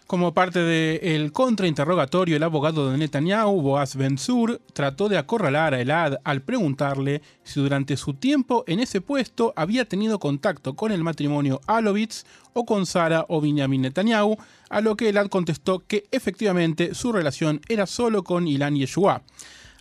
Como 0.09 0.33
parte 0.33 0.63
del 0.63 1.31
contrainterrogatorio, 1.31 2.35
el 2.35 2.41
abogado 2.41 2.89
de 2.89 2.97
Netanyahu, 2.97 3.61
Boaz 3.61 3.95
Ben-Sur, 3.95 4.59
trató 4.73 5.07
de 5.07 5.19
acorralar 5.19 5.75
a 5.75 5.81
Elad 5.81 6.17
al 6.23 6.41
preguntarle 6.41 7.21
si 7.43 7.59
durante 7.59 7.95
su 7.95 8.15
tiempo 8.15 8.63
en 8.65 8.79
ese 8.79 9.01
puesto 9.01 9.53
había 9.55 9.85
tenido 9.85 10.17
contacto 10.17 10.75
con 10.75 10.91
el 10.91 11.03
matrimonio 11.03 11.61
Alovitz 11.67 12.23
o 12.53 12.65
con 12.65 12.87
Sara 12.87 13.27
o 13.29 13.39
Benjamin 13.39 13.83
Netanyahu, 13.83 14.37
a 14.71 14.81
lo 14.81 14.97
que 14.97 15.09
Elad 15.09 15.27
contestó 15.27 15.85
que 15.85 16.05
efectivamente 16.09 16.95
su 16.95 17.11
relación 17.11 17.61
era 17.69 17.85
solo 17.85 18.23
con 18.23 18.47
Ilan 18.47 18.77
Yeshua. 18.77 19.21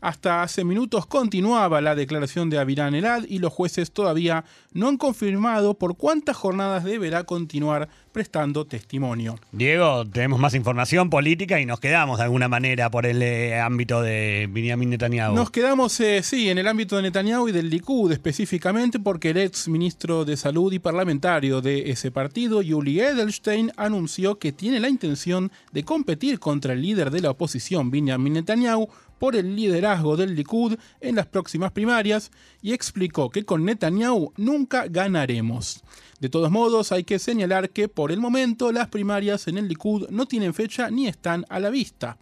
Hasta 0.00 0.42
hace 0.42 0.64
minutos 0.64 1.06
continuaba 1.06 1.80
la 1.80 1.94
declaración 1.94 2.50
de 2.50 2.58
Avirán 2.58 2.94
Elad 2.94 3.24
y 3.28 3.40
los 3.40 3.52
jueces 3.52 3.90
todavía 3.90 4.44
no 4.72 4.88
han 4.88 4.96
confirmado 4.96 5.74
por 5.74 5.96
cuántas 5.96 6.37
jornadas 6.37 6.84
deberá 6.84 7.24
continuar 7.24 7.88
prestando 8.12 8.64
testimonio. 8.64 9.38
Diego, 9.52 10.04
tenemos 10.06 10.40
más 10.40 10.54
información 10.54 11.11
política 11.11 11.61
y 11.61 11.66
nos 11.66 11.80
quedamos 11.80 12.18
de 12.18 12.24
alguna 12.24 12.48
manera 12.48 12.90
por 12.90 13.06
el 13.06 13.22
eh, 13.22 13.58
ámbito 13.61 14.02
de 14.02 14.48
Benjamin 14.50 14.90
Netanyahu. 14.90 15.34
Nos 15.34 15.50
quedamos, 15.50 15.98
eh, 16.00 16.22
sí, 16.22 16.48
en 16.48 16.58
el 16.58 16.68
ámbito 16.68 16.96
de 16.96 17.02
Netanyahu 17.02 17.48
y 17.48 17.52
del 17.52 17.70
Likud 17.70 18.11
específicamente 18.12 18.98
porque 18.98 19.30
el 19.30 19.38
ex 19.38 19.68
ministro 19.68 20.24
de 20.24 20.37
Salud 20.37 20.72
y 20.72 20.78
parlamentario 20.78 21.61
de 21.61 21.90
ese 21.90 22.11
partido, 22.11 22.62
Yuli 22.62 23.00
Edelstein, 23.00 23.72
anunció 23.76 24.38
que 24.38 24.52
tiene 24.52 24.80
la 24.80 24.88
intención 24.88 25.50
de 25.72 25.84
competir 25.84 26.38
contra 26.38 26.72
el 26.72 26.82
líder 26.82 27.11
de 27.11 27.20
la 27.20 27.30
oposición, 27.30 27.90
Benjamin 27.90 28.32
Netanyahu, 28.34 28.88
por 29.18 29.37
el 29.37 29.57
liderazgo 29.57 30.16
del 30.16 30.35
Likud 30.35 30.76
en 31.00 31.16
las 31.16 31.26
próximas 31.26 31.72
primarias 31.72 32.31
y 32.62 32.72
explicó 32.72 33.31
que 33.31 33.44
con 33.44 33.64
Netanyahu 33.64 34.33
nunca 34.37 34.87
ganaremos. 34.88 35.83
De 36.20 36.28
todos 36.28 36.50
modos, 36.50 36.90
hay 36.90 37.04
que 37.04 37.18
señalar 37.18 37.70
que 37.70 37.88
por 37.88 38.11
el 38.11 38.20
momento 38.20 38.72
las 38.72 38.88
primarias 38.88 39.46
en 39.48 39.59
el 39.59 39.68
Likud 39.68 40.09
no 40.11 40.26
tienen 40.26 40.54
fecha 40.54 40.90
ni 40.90 41.07
están 41.07 41.44
a 41.48 41.61
la 41.61 41.70
vista. 41.70 42.18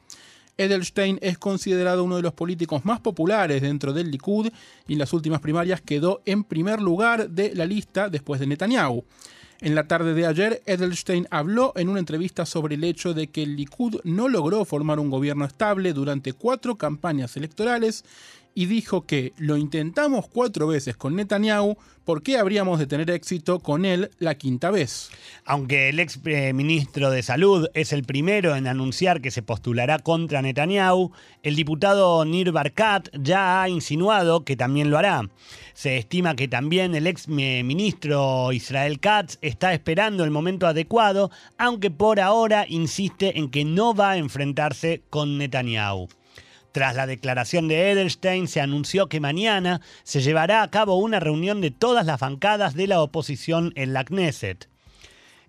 Edelstein 0.59 1.19
es 1.21 1.39
considerado 1.39 2.05
uno 2.05 2.17
de 2.17 2.23
los 2.23 2.33
políticos 2.33 2.85
más 2.85 3.01
populares 3.01 3.63
dentro 3.63 3.93
del 3.93 4.11
Likud 4.11 4.49
y 4.89 4.93
en 4.95 4.99
las 4.99 5.13
últimas 5.13 5.41
primarias 5.41 5.81
quedó 5.81 6.23
en 6.25 6.45
primer 6.45 6.81
lugar 6.81 7.31
de 7.31 7.55
la 7.55 7.67
lista 7.67 8.09
después 8.09 8.41
de 8.41 8.47
Netanyahu. 8.47 9.05
En 9.61 9.75
la 9.75 9.89
tarde 9.89 10.13
de 10.13 10.27
ayer, 10.27 10.63
Edelstein 10.67 11.27
habló 11.31 11.73
en 11.77 11.89
una 11.89 11.99
entrevista 11.99 12.45
sobre 12.45 12.75
el 12.75 12.85
hecho 12.85 13.15
de 13.15 13.29
que 13.29 13.43
el 13.43 13.57
Likud 13.57 14.01
no 14.05 14.29
logró 14.29 14.65
formar 14.67 14.99
un 14.99 15.11
gobierno 15.11 15.47
estable 15.47 15.95
durante 15.95 16.35
cuatro 16.35 16.77
campañas 16.77 17.37
electorales 17.39 18.05
y 18.57 18.65
dijo 18.65 19.05
que 19.05 19.35
lo 19.37 19.59
intentamos 19.59 20.29
cuatro 20.29 20.67
veces 20.67 20.97
con 20.97 21.15
Netanyahu, 21.15 21.77
¿por 22.07 22.23
qué 22.23 22.39
habríamos 22.39 22.79
de 22.79 22.87
tener 22.87 23.11
éxito 23.11 23.61
con 23.61 23.85
él 23.85 24.11
la 24.19 24.37
quinta 24.37 24.71
vez? 24.71 25.11
Aunque 25.45 25.91
el 25.91 26.01
ex 26.01 26.19
eh, 26.25 26.55
ministro 26.55 27.11
de 27.11 27.23
Salud 27.23 27.69
es 27.75 27.93
el 27.93 28.05
primero 28.05 28.57
en 28.57 28.67
anunciar 28.67 29.21
que 29.21 29.31
se 29.31 29.43
postulará 29.43 29.99
contra 29.99 30.41
Netanyahu, 30.41 31.13
el 31.43 31.55
diputado 31.55 32.25
Nir 32.25 32.51
Barkat 32.51 33.11
ya 33.13 33.61
ha 33.61 33.69
insinuado 33.69 34.43
que 34.47 34.57
también 34.57 34.89
lo 34.89 34.97
hará. 34.97 35.29
Se 35.75 35.99
estima 35.99 36.35
que 36.35 36.49
también 36.49 36.95
el 36.95 37.07
ex 37.07 37.27
eh, 37.29 37.63
ministro 37.63 38.53
Israel 38.53 39.01
Katz 39.01 39.37
está 39.43 39.75
esperando 39.75 40.25
el 40.25 40.31
momento 40.31 40.67
adecuado, 40.67 41.31
aunque 41.59 41.91
por 41.91 42.21
ahora 42.21 42.65
insiste 42.67 43.39
en 43.39 43.51
que 43.51 43.67
no 43.67 43.95
va 43.95 44.13
a 44.13 44.17
enfrentarse 44.17 45.03
con 45.11 45.37
Netanyahu. 45.37 46.09
Tras 46.77 46.95
la 46.95 47.07
declaración 47.07 47.69
de 47.69 47.91
Edelstein, 47.91 48.49
se 48.49 48.61
anunció 48.61 49.09
que 49.09 49.19
mañana 49.19 49.81
se 50.03 50.21
llevará 50.21 50.63
a 50.63 50.71
cabo 50.71 50.99
una 50.99 51.21
reunión 51.21 51.63
de 51.63 51.71
todas 51.71 52.05
las 52.05 52.21
bancadas 52.21 52.75
de 52.75 52.87
la 52.87 53.01
oposición 53.01 53.73
en 53.77 53.95
la 53.95 54.05
Knesset. 54.05 54.69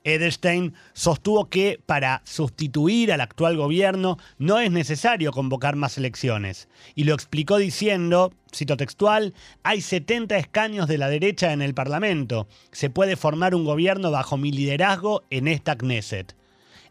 Edelstein 0.05 0.73
sostuvo 0.93 1.49
que 1.49 1.81
para 1.85 2.21
sustituir 2.23 3.11
al 3.11 3.19
actual 3.19 3.57
gobierno 3.57 4.17
no 4.37 4.59
es 4.59 4.71
necesario 4.71 5.33
convocar 5.33 5.75
más 5.75 5.97
elecciones, 5.97 6.69
y 6.95 7.03
lo 7.03 7.13
explicó 7.13 7.57
diciendo, 7.57 8.31
cito 8.55 8.77
textual, 8.77 9.33
hay 9.63 9.81
70 9.81 10.37
escaños 10.37 10.87
de 10.87 10.97
la 10.97 11.09
derecha 11.09 11.51
en 11.51 11.61
el 11.61 11.73
Parlamento, 11.73 12.47
se 12.71 12.89
puede 12.89 13.17
formar 13.17 13.53
un 13.53 13.65
gobierno 13.65 14.11
bajo 14.11 14.37
mi 14.37 14.53
liderazgo 14.53 15.25
en 15.29 15.49
esta 15.49 15.77
Knesset. 15.77 16.37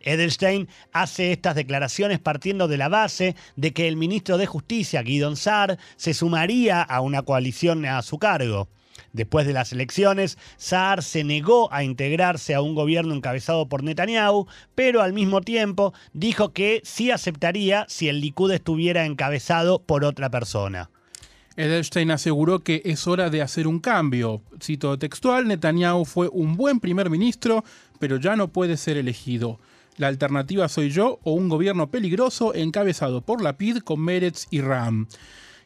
Edelstein 0.01 0.69
hace 0.93 1.33
estas 1.33 1.55
declaraciones 1.55 2.19
partiendo 2.19 2.69
de 2.69 2.79
la 2.79 2.89
base 2.89 3.37
de 3.57 3.73
que 3.73 3.89
el 3.89 3.97
ministro 3.97 4.39
de 4.39 4.47
Justicia, 4.47 5.03
Guidon 5.03 5.37
Saar, 5.37 5.79
se 5.97 6.15
sumaría 6.15 6.83
a 6.83 7.01
una 7.01 7.23
coalición 7.23 7.85
a 7.87 8.03
su 8.03 8.19
cargo. 8.19 8.69
Después 9.13 9.47
de 9.47 9.53
las 9.53 9.73
elecciones, 9.73 10.39
Saar 10.57 11.03
se 11.03 11.25
negó 11.25 11.73
a 11.73 11.85
integrarse 11.85 12.55
a 12.55 12.61
un 12.61 12.75
gobierno 12.75 13.15
encabezado 13.15 13.69
por 13.69 13.83
Netanyahu, 13.83 14.47
pero 14.75 15.03
al 15.03 15.13
mismo 15.13 15.41
tiempo 15.41 15.95
dijo 16.13 16.53
que 16.53 16.83
sí 16.85 17.11
aceptaría 17.11 17.87
si 17.89 18.09
el 18.09 18.21
Likud 18.21 18.53
estuviera 18.53 19.07
encabezado 19.07 19.81
por 19.83 20.05
otra 20.05 20.31
persona. 20.31 20.91
Edelstein 21.57 22.11
aseguró 22.11 22.59
que 22.59 22.83
es 22.85 23.07
hora 23.07 23.31
de 23.31 23.41
hacer 23.41 23.67
un 23.67 23.81
cambio. 23.81 24.43
Cito 24.63 24.99
textual, 24.99 25.49
Netanyahu 25.49 26.05
fue 26.05 26.29
un 26.31 26.57
buen 26.57 26.81
primer 26.81 27.09
ministro, 27.09 27.65
pero 27.99 28.19
ya 28.19 28.37
no 28.37 28.49
puede 28.49 28.77
ser 28.77 28.99
elegido. 28.99 29.59
La 29.99 30.09
alternativa 30.09 30.69
soy 30.69 30.91
yo 30.91 31.21
o 31.23 31.33
un 31.33 31.49
gobierno 31.49 31.91
peligroso 31.91 32.55
encabezado 32.55 33.23
por 33.23 33.41
Lapid 33.41 33.79
con 33.79 34.01
Meretz 34.01 34.47
y 34.51 34.61
Ram. 34.61 35.07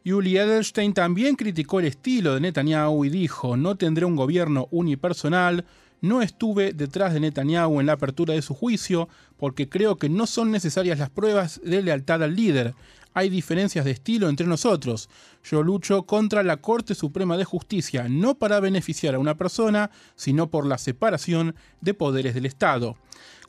Yuli 0.04 0.36
Edelstein 0.36 0.94
también 0.94 1.34
criticó 1.34 1.80
el 1.80 1.86
estilo 1.86 2.34
de 2.34 2.40
Netanyahu 2.40 3.04
y 3.04 3.10
dijo, 3.10 3.56
no 3.56 3.74
tendré 3.74 4.04
un 4.04 4.14
gobierno 4.14 4.68
unipersonal, 4.70 5.64
no 6.00 6.22
estuve 6.22 6.72
detrás 6.72 7.12
de 7.12 7.20
Netanyahu 7.20 7.80
en 7.80 7.86
la 7.86 7.94
apertura 7.94 8.32
de 8.32 8.42
su 8.42 8.54
juicio 8.54 9.08
porque 9.36 9.68
creo 9.68 9.96
que 9.96 10.08
no 10.08 10.26
son 10.26 10.52
necesarias 10.52 11.00
las 11.00 11.10
pruebas 11.10 11.60
de 11.64 11.82
lealtad 11.82 12.22
al 12.22 12.36
líder 12.36 12.74
hay 13.14 13.28
diferencias 13.28 13.84
de 13.84 13.90
estilo 13.90 14.28
entre 14.28 14.46
nosotros. 14.46 15.08
Yo 15.44 15.62
lucho 15.62 16.04
contra 16.04 16.42
la 16.42 16.58
Corte 16.58 16.94
Suprema 16.94 17.36
de 17.36 17.44
Justicia, 17.44 18.06
no 18.08 18.34
para 18.34 18.60
beneficiar 18.60 19.14
a 19.14 19.18
una 19.18 19.36
persona, 19.36 19.90
sino 20.16 20.50
por 20.50 20.66
la 20.66 20.78
separación 20.78 21.54
de 21.80 21.94
poderes 21.94 22.34
del 22.34 22.46
Estado. 22.46 22.96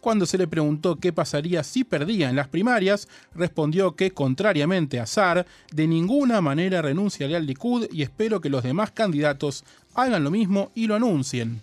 Cuando 0.02 0.26
se 0.26 0.40
le 0.40 0.48
preguntó 0.48 0.96
qué 0.96 1.14
pasaría 1.14 1.64
si 1.64 1.84
perdía 1.84 2.30
en 2.30 2.36
las 2.36 2.48
primarias, 2.48 3.08
respondió 3.36 3.96
que, 3.96 4.12
contrariamente 4.12 5.00
a 5.00 5.06
Sar, 5.06 5.46
de 5.72 5.88
ninguna 5.88 6.42
manera 6.42 6.82
renunciaría 6.82 7.38
al 7.38 7.46
Likud 7.46 7.86
y 7.92 8.02
espero 8.02 8.42
que 8.42 8.50
los 8.50 8.64
demás 8.64 8.90
candidatos 8.90 9.64
hagan 9.94 10.24
lo 10.24 10.32
mismo 10.32 10.72
y 10.74 10.88
lo 10.88 10.96
anuncien. 10.96 11.62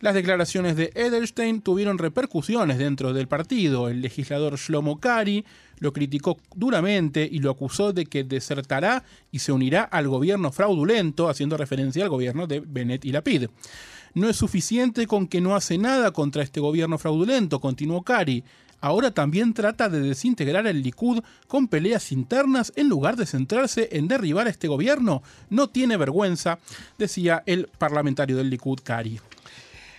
Las 0.00 0.14
declaraciones 0.14 0.76
de 0.76 0.92
Edelstein 0.94 1.60
tuvieron 1.60 1.98
repercusiones 1.98 2.78
dentro 2.78 3.12
del 3.12 3.26
partido. 3.26 3.88
El 3.88 4.00
legislador 4.00 4.56
Shlomo 4.56 5.00
Kari 5.00 5.44
lo 5.80 5.92
criticó 5.92 6.38
duramente 6.54 7.28
y 7.30 7.40
lo 7.40 7.50
acusó 7.50 7.92
de 7.92 8.06
que 8.06 8.22
desertará 8.22 9.02
y 9.32 9.40
se 9.40 9.50
unirá 9.50 9.82
al 9.82 10.06
gobierno 10.06 10.52
fraudulento, 10.52 11.28
haciendo 11.28 11.56
referencia 11.56 12.04
al 12.04 12.10
gobierno 12.10 12.46
de 12.46 12.60
Bennett 12.60 13.04
y 13.04 13.10
Lapid. 13.10 13.46
No 14.14 14.28
es 14.28 14.36
suficiente 14.36 15.08
con 15.08 15.26
que 15.26 15.40
no 15.40 15.56
hace 15.56 15.78
nada 15.78 16.12
contra 16.12 16.44
este 16.44 16.60
gobierno 16.60 16.96
fraudulento, 16.98 17.60
continuó 17.60 18.02
Kari. 18.02 18.44
Ahora 18.80 19.10
también 19.10 19.52
trata 19.52 19.88
de 19.88 19.98
desintegrar 19.98 20.68
el 20.68 20.82
Likud 20.82 21.24
con 21.48 21.66
peleas 21.66 22.12
internas 22.12 22.72
en 22.76 22.88
lugar 22.88 23.16
de 23.16 23.26
centrarse 23.26 23.88
en 23.90 24.06
derribar 24.06 24.46
a 24.46 24.50
este 24.50 24.68
gobierno. 24.68 25.24
No 25.50 25.68
tiene 25.68 25.96
vergüenza, 25.96 26.60
decía 26.96 27.42
el 27.46 27.66
parlamentario 27.78 28.36
del 28.36 28.50
Likud, 28.50 28.78
Kari. 28.84 29.18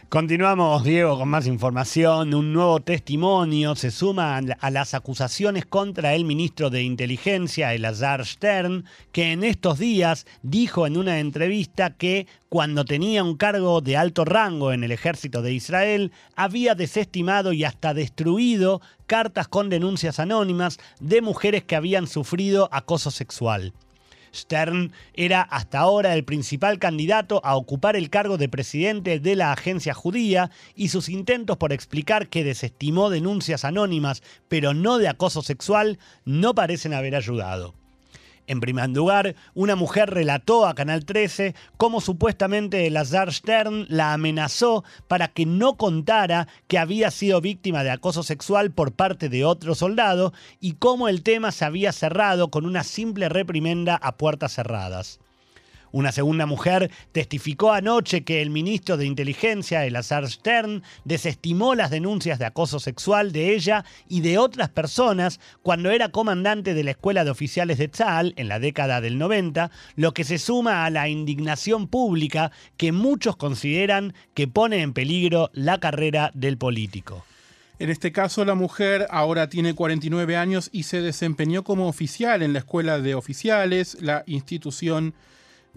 Continuamos, 0.10 0.84
Diego, 0.84 1.20
con 1.20 1.30
más 1.30 1.46
información. 1.46 2.34
Un 2.34 2.52
nuevo 2.52 2.80
testimonio 2.80 3.76
se 3.76 3.92
suma 3.92 4.38
a 4.38 4.72
las 4.72 4.96
acusaciones 4.96 5.68
contra 5.68 6.16
el 6.16 6.26
ministro 6.26 6.72
de 6.72 6.82
Inteligencia, 6.82 7.76
Elazar 7.76 8.26
Stern, 8.26 8.86
que 9.12 9.32
en 9.32 9.44
estos 9.44 9.78
días 9.78 10.26
dijo 10.42 10.88
en 10.88 10.98
una 10.98 11.20
entrevista 11.20 11.92
que 11.92 12.26
cuando 12.50 12.86
tenía 12.86 13.24
un 13.24 13.38
cargo 13.38 13.82
de 13.82 13.98
alto 13.98 14.26
rango 14.26 14.74
en 14.74 14.84
el 14.84 14.92
ejército 14.92 15.44
de 15.44 15.54
Israel, 15.54 16.12
había 16.36 16.74
desestimado 16.74 17.54
y 17.54 17.64
hasta 17.64 17.94
destruido 17.94 18.82
cartas 19.06 19.48
con 19.48 19.70
denuncias 19.70 20.20
anónimas 20.20 20.80
de 21.00 21.22
mujeres 21.22 21.66
que 21.66 21.76
habían 21.76 22.08
sufrido 22.08 22.68
acoso 22.72 23.12
sexual. 23.12 23.74
Stern 24.34 24.92
era 25.14 25.42
hasta 25.42 25.80
ahora 25.80 26.14
el 26.14 26.24
principal 26.24 26.80
candidato 26.80 27.42
a 27.44 27.56
ocupar 27.56 27.96
el 27.96 28.10
cargo 28.10 28.38
de 28.38 28.50
presidente 28.50 29.20
de 29.20 29.36
la 29.36 29.52
agencia 29.52 29.94
judía 29.94 30.52
y 30.76 30.90
sus 30.90 31.10
intentos 31.10 31.58
por 31.58 31.74
explicar 31.74 32.30
que 32.30 32.44
desestimó 32.44 33.10
denuncias 33.10 33.66
anónimas 33.66 34.22
pero 34.48 34.74
no 34.74 34.98
de 34.98 35.08
acoso 35.08 35.42
sexual 35.42 36.00
no 36.26 36.56
parecen 36.56 36.94
haber 36.94 37.16
ayudado. 37.16 37.79
En 38.50 38.62
primer 38.62 38.90
lugar, 38.90 39.36
una 39.54 39.76
mujer 39.76 40.10
relató 40.10 40.66
a 40.66 40.74
Canal 40.74 41.06
13 41.06 41.54
cómo 41.78 42.02
supuestamente 42.02 42.90
Lazar 42.90 43.32
Stern 43.32 43.86
la 43.90 44.12
amenazó 44.12 44.84
para 45.08 45.28
que 45.28 45.46
no 45.46 45.78
contara 45.78 46.48
que 46.68 46.80
había 46.80 47.12
sido 47.12 47.42
víctima 47.42 47.84
de 47.84 47.92
acoso 47.92 48.24
sexual 48.24 48.72
por 48.72 48.92
parte 48.92 49.30
de 49.30 49.46
otro 49.46 49.76
soldado 49.76 50.34
y 50.60 50.74
cómo 50.74 51.10
el 51.10 51.22
tema 51.22 51.52
se 51.52 51.64
había 51.64 51.92
cerrado 51.92 52.50
con 52.50 52.66
una 52.66 52.84
simple 52.84 53.30
reprimenda 53.30 53.96
a 53.96 54.18
puertas 54.18 54.56
cerradas. 54.56 55.20
Una 55.92 56.12
segunda 56.12 56.46
mujer 56.46 56.92
testificó 57.12 57.72
anoche 57.72 58.24
que 58.24 58.42
el 58.42 58.50
ministro 58.50 58.98
de 58.98 59.06
Inteligencia, 59.06 59.86
Elazar 59.86 60.30
Stern, 60.30 60.84
desestimó 61.04 61.76
las 61.76 61.90
denuncias 61.90 62.40
de 62.40 62.46
acoso 62.46 62.80
sexual 62.80 63.32
de 63.32 63.56
ella 63.56 63.86
y 64.08 64.22
de 64.22 64.38
otras 64.38 64.70
personas 64.70 65.40
cuando 65.64 65.90
era 65.90 66.10
comandante 66.10 66.74
de 66.74 66.84
la 66.84 66.92
Escuela 66.92 67.24
de 67.24 67.32
Oficiales 67.32 67.78
de 67.78 67.88
Tzal 67.88 68.34
en 68.38 68.48
la 68.48 68.60
década 68.60 69.02
del 69.02 69.18
90, 69.18 69.72
lo 69.96 70.14
que 70.14 70.24
se 70.24 70.38
suma 70.38 70.86
a 70.86 70.90
la 70.90 71.10
indignación 71.10 71.88
pública 71.88 72.52
que 72.78 72.92
muchos 72.92 73.36
consideran 73.36 74.14
que 74.34 74.48
pone 74.48 74.82
en 74.82 74.94
peligro 74.94 75.50
la 75.54 75.80
carrera 75.80 76.32
del 76.34 76.58
político. 76.58 77.26
En 77.80 77.90
este 77.90 78.12
caso, 78.12 78.44
la 78.44 78.56
mujer 78.56 79.08
ahora 79.10 79.48
tiene 79.48 79.74
49 79.74 80.36
años 80.36 80.70
y 80.74 80.84
se 80.84 81.02
desempeñó 81.02 81.64
como 81.64 81.88
oficial 81.88 82.42
en 82.44 82.52
la 82.52 82.60
Escuela 82.60 83.00
de 83.00 83.16
Oficiales, 83.16 83.98
la 84.02 84.24
institución 84.28 85.14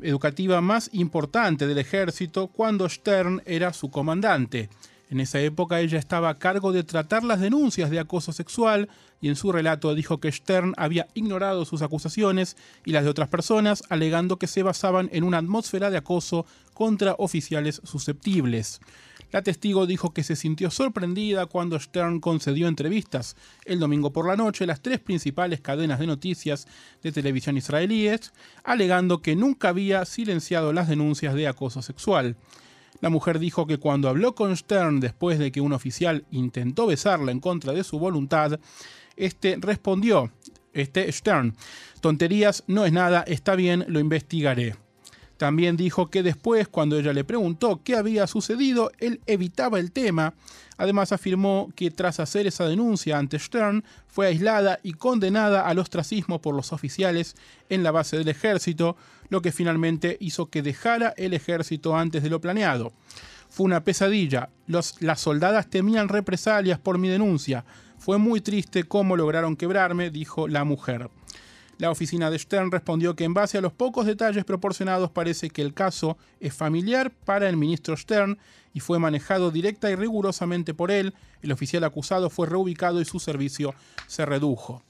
educativa 0.01 0.61
más 0.61 0.91
importante 0.93 1.67
del 1.67 1.79
ejército 1.79 2.49
cuando 2.49 2.89
Stern 2.89 3.43
era 3.45 3.73
su 3.73 3.91
comandante. 3.91 4.69
En 5.11 5.21
esa 5.21 5.41
época 5.41 5.81
ella 5.81 5.99
estaba 5.99 6.31
a 6.31 6.39
cargo 6.39 6.73
de 6.73 6.85
tratar 6.85 7.23
las 7.23 7.39
denuncias 7.39 7.91
de 7.91 8.01
acoso 8.01 8.33
sexual 8.33 8.89
y 9.21 9.29
en 9.29 9.37
su 9.37 9.53
relato 9.53 9.95
dijo 9.95 10.21
que 10.21 10.33
Stern 10.33 10.73
había 10.79 11.07
ignorado 11.13 11.67
sus 11.67 11.83
acusaciones 11.83 12.57
y 12.87 12.93
las 12.93 13.05
de 13.05 13.11
otras 13.11 13.29
personas, 13.29 13.85
alegando 13.91 14.39
que 14.39 14.47
se 14.47 14.63
basaban 14.63 15.11
en 15.13 15.25
una 15.25 15.37
atmósfera 15.37 15.91
de 15.91 15.99
acoso 15.99 16.47
contra 16.73 17.15
oficiales 17.19 17.83
susceptibles. 17.85 18.81
La 19.33 19.41
testigo 19.41 19.87
dijo 19.87 20.13
que 20.13 20.23
se 20.23 20.37
sintió 20.37 20.71
sorprendida 20.71 21.47
cuando 21.47 21.81
Stern 21.81 22.21
concedió 22.21 22.69
entrevistas 22.69 23.35
el 23.65 23.81
domingo 23.81 24.13
por 24.13 24.29
la 24.29 24.37
noche 24.37 24.65
a 24.65 24.67
las 24.67 24.83
tres 24.83 25.01
principales 25.01 25.63
cadenas 25.63 25.99
de 25.99 26.07
noticias 26.07 26.69
de 27.03 27.13
televisión 27.13 27.57
israelíes, 27.57 28.35
alegando 28.63 29.23
que 29.23 29.35
nunca 29.35 29.71
había 29.71 30.05
silenciado 30.05 30.75
las 30.75 30.87
denuncias 30.87 31.35
de 31.35 31.49
acoso 31.49 31.81
sexual. 31.81 32.37
La 33.01 33.09
mujer 33.09 33.39
dijo 33.39 33.67
que 33.67 33.79
cuando 33.79 34.11
habló 34.11 34.35
con 34.35 34.55
Stern 34.55 35.01
después 35.01 35.39
de 35.39 35.51
que 35.51 35.63
un 35.63 35.73
oficial 35.73 36.27
intentó 36.31 36.87
besarla 36.87 37.33
en 37.33 37.41
contra 37.41 37.73
de 37.73 37.85
su 37.85 37.99
voluntad, 37.99 38.61
este 39.17 39.57
respondió, 39.59 40.31
este 40.75 41.11
Stern, 41.11 41.57
tonterías 42.03 42.65
no 42.67 42.85
es 42.85 42.93
nada, 42.93 43.25
está 43.27 43.57
bien, 43.57 43.87
lo 43.89 43.99
investigaré. 43.99 44.77
También 45.43 45.77
dijo 45.77 46.07
que 46.07 46.23
después, 46.23 46.69
cuando 46.69 46.97
ella 46.97 47.13
le 47.13 47.25
preguntó 47.25 47.81
qué 47.83 47.97
había 47.97 48.29
sucedido, 48.29 48.93
él 49.01 49.21
evitaba 49.27 49.81
el 49.81 49.91
tema. 49.91 50.35
Además 50.77 51.11
afirmó 51.11 51.73
que 51.75 51.91
tras 51.91 52.21
hacer 52.21 52.47
esa 52.47 52.69
denuncia 52.69 53.19
ante 53.19 53.41
Stern, 53.41 53.83
fue 54.07 54.29
aislada 54.29 54.79
y 54.85 54.93
condenada 54.93 55.67
al 55.67 55.81
ostracismo 55.81 56.41
por 56.41 56.55
los 56.55 56.73
oficiales 56.73 57.35
en 57.71 57.83
la 57.83 57.91
base 57.91 58.17
del 58.17 58.29
ejército, 58.29 58.97
lo 59.31 59.43
que 59.43 59.51
finalmente 59.51 60.17
hizo 60.21 60.47
que 60.47 60.63
dejara 60.63 61.13
el 61.17 61.35
ejército 61.35 61.97
antes 61.97 62.23
de 62.23 62.31
lo 62.31 62.41
planeado. 62.41 62.93
Fue 63.51 63.65
una 63.65 63.83
pesadilla. 63.83 64.49
las 64.69 65.21
soldadas 65.21 65.69
temían 65.69 66.09
represalias 66.09 66.79
por 66.79 66.99
mi 66.99 67.09
denuncia. 67.09 67.65
Fue 67.99 68.17
muy 68.17 68.41
triste 68.41 68.85
cómo 68.85 69.17
lograron 69.17 69.57
quebrarme, 69.57 70.11
dijo 70.11 70.47
la 70.47 70.63
mujer. 70.63 71.11
La 71.83 71.91
oficina 71.91 72.31
de 72.31 72.39
Stern 72.39 72.71
respondió 72.71 73.17
que 73.17 73.25
en 73.25 73.35
base 73.35 73.59
a 73.59 73.61
los 73.61 73.73
pocos 73.73 74.07
detalles 74.07 74.45
proporcionados 74.45 75.11
parece 75.11 75.51
que 75.51 75.63
el 75.63 75.75
caso 75.75 76.17
es 76.39 76.55
familiar 76.55 77.11
para 77.11 77.49
el 77.49 77.57
ministro 77.57 77.97
Stern 77.97 78.39
y 78.73 78.79
fue 78.79 79.01
manejado 79.01 79.51
directa 79.51 79.91
y 79.91 79.97
rigurosamente 79.97 80.75
por 80.75 80.93
él. 80.93 81.13
El 81.43 81.51
oficial 81.51 81.83
acusado 81.83 82.31
fue 82.31 82.47
reubicado 82.47 83.01
y 83.01 83.05
su 83.05 83.19
servicio 83.19 83.75
se 84.07 84.25
redujo. 84.25 84.85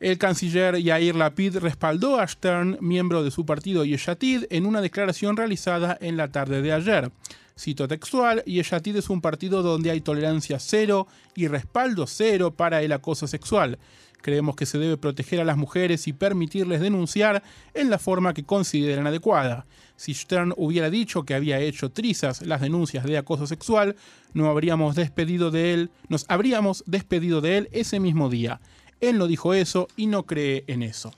El 0.00 0.16
canciller 0.16 0.78
Yair 0.78 1.16
Lapid 1.16 1.58
respaldó 1.58 2.18
a 2.18 2.26
Stern, 2.26 2.78
miembro 2.80 3.22
de 3.22 3.30
su 3.30 3.44
partido 3.44 3.84
Yeshatid, 3.84 4.44
en 4.48 4.64
una 4.64 4.80
declaración 4.80 5.36
realizada 5.36 5.98
en 6.00 6.16
la 6.16 6.32
tarde 6.32 6.62
de 6.62 6.72
ayer. 6.72 7.10
Cito 7.58 7.88
textual, 7.88 8.42
Yeshatid 8.44 8.96
es 8.96 9.10
un 9.10 9.20
partido 9.20 9.62
donde 9.62 9.90
hay 9.90 10.00
tolerancia 10.00 10.58
cero 10.60 11.08
y 11.34 11.48
respaldo 11.48 12.06
cero 12.06 12.54
para 12.54 12.80
el 12.80 12.92
acoso 12.92 13.26
sexual. 13.26 13.78
Creemos 14.22 14.56
que 14.56 14.66
se 14.66 14.78
debe 14.78 14.96
proteger 14.96 15.40
a 15.40 15.44
las 15.44 15.56
mujeres 15.56 16.08
y 16.08 16.12
permitirles 16.12 16.80
denunciar 16.80 17.42
en 17.74 17.90
la 17.90 17.98
forma 17.98 18.34
que 18.34 18.44
consideren 18.44 19.06
adecuada. 19.06 19.66
Si 19.96 20.14
Stern 20.14 20.52
hubiera 20.56 20.90
dicho 20.90 21.24
que 21.24 21.34
había 21.34 21.60
hecho 21.60 21.90
trizas 21.90 22.42
las 22.42 22.60
denuncias 22.60 23.04
de 23.04 23.18
acoso 23.18 23.46
sexual, 23.46 23.96
no 24.34 24.50
habríamos 24.50 24.96
despedido 24.96 25.50
de 25.50 25.74
él, 25.74 25.90
nos 26.08 26.24
habríamos 26.28 26.84
despedido 26.86 27.40
de 27.40 27.58
él 27.58 27.68
ese 27.72 28.00
mismo 28.00 28.28
día. 28.28 28.60
Él 29.00 29.18
no 29.18 29.26
dijo 29.26 29.54
eso 29.54 29.88
y 29.96 30.06
no 30.06 30.24
cree 30.24 30.64
en 30.66 30.82
eso. 30.82 31.12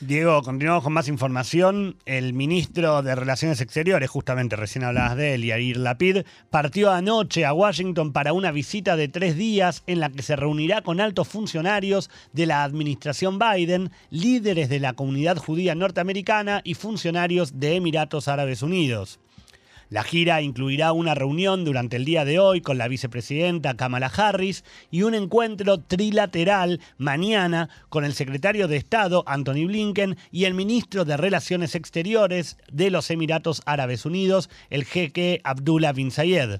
Diego, 0.00 0.42
continuamos 0.42 0.84
con 0.84 0.92
más 0.92 1.08
información. 1.08 1.96
El 2.04 2.34
ministro 2.34 3.00
de 3.00 3.14
Relaciones 3.14 3.62
Exteriores, 3.62 4.10
justamente 4.10 4.54
recién 4.54 4.84
hablabas 4.84 5.16
de 5.16 5.32
él, 5.32 5.44
Yair 5.44 5.78
Lapid, 5.78 6.18
partió 6.50 6.92
anoche 6.92 7.46
a 7.46 7.54
Washington 7.54 8.12
para 8.12 8.34
una 8.34 8.52
visita 8.52 8.94
de 8.96 9.08
tres 9.08 9.36
días 9.36 9.84
en 9.86 10.00
la 10.00 10.10
que 10.10 10.22
se 10.22 10.36
reunirá 10.36 10.82
con 10.82 11.00
altos 11.00 11.28
funcionarios 11.28 12.10
de 12.34 12.44
la 12.44 12.62
administración 12.62 13.38
Biden, 13.38 13.90
líderes 14.10 14.68
de 14.68 14.80
la 14.80 14.92
comunidad 14.92 15.38
judía 15.38 15.74
norteamericana 15.74 16.60
y 16.62 16.74
funcionarios 16.74 17.58
de 17.58 17.76
Emiratos 17.76 18.28
Árabes 18.28 18.60
Unidos. 18.60 19.18
La 19.88 20.02
gira 20.02 20.42
incluirá 20.42 20.90
una 20.90 21.14
reunión 21.14 21.64
durante 21.64 21.94
el 21.94 22.04
día 22.04 22.24
de 22.24 22.40
hoy 22.40 22.60
con 22.60 22.76
la 22.76 22.88
vicepresidenta 22.88 23.76
Kamala 23.76 24.08
Harris 24.08 24.64
y 24.90 25.02
un 25.02 25.14
encuentro 25.14 25.78
trilateral 25.78 26.80
mañana 26.98 27.68
con 27.88 28.04
el 28.04 28.12
secretario 28.12 28.66
de 28.66 28.78
Estado 28.78 29.22
Anthony 29.28 29.66
Blinken 29.66 30.16
y 30.32 30.46
el 30.46 30.54
ministro 30.54 31.04
de 31.04 31.16
Relaciones 31.16 31.76
Exteriores 31.76 32.58
de 32.72 32.90
los 32.90 33.12
Emiratos 33.12 33.62
Árabes 33.64 34.04
Unidos, 34.04 34.50
el 34.70 34.84
jeque 34.84 35.40
Abdullah 35.44 35.92
bin 35.92 36.10
Zayed. 36.10 36.58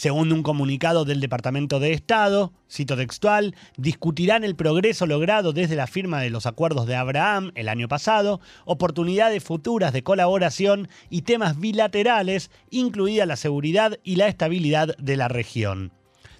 Según 0.00 0.32
un 0.32 0.42
comunicado 0.42 1.04
del 1.04 1.20
Departamento 1.20 1.78
de 1.78 1.92
Estado, 1.92 2.54
cito 2.70 2.96
textual, 2.96 3.54
discutirán 3.76 4.44
el 4.44 4.56
progreso 4.56 5.04
logrado 5.04 5.52
desde 5.52 5.76
la 5.76 5.86
firma 5.86 6.22
de 6.22 6.30
los 6.30 6.46
acuerdos 6.46 6.86
de 6.86 6.96
Abraham 6.96 7.52
el 7.54 7.68
año 7.68 7.86
pasado, 7.86 8.40
oportunidades 8.64 9.44
futuras 9.44 9.92
de 9.92 10.02
colaboración 10.02 10.88
y 11.10 11.20
temas 11.20 11.60
bilaterales, 11.60 12.50
incluida 12.70 13.26
la 13.26 13.36
seguridad 13.36 13.98
y 14.02 14.16
la 14.16 14.28
estabilidad 14.28 14.96
de 14.96 15.18
la 15.18 15.28
región. 15.28 15.92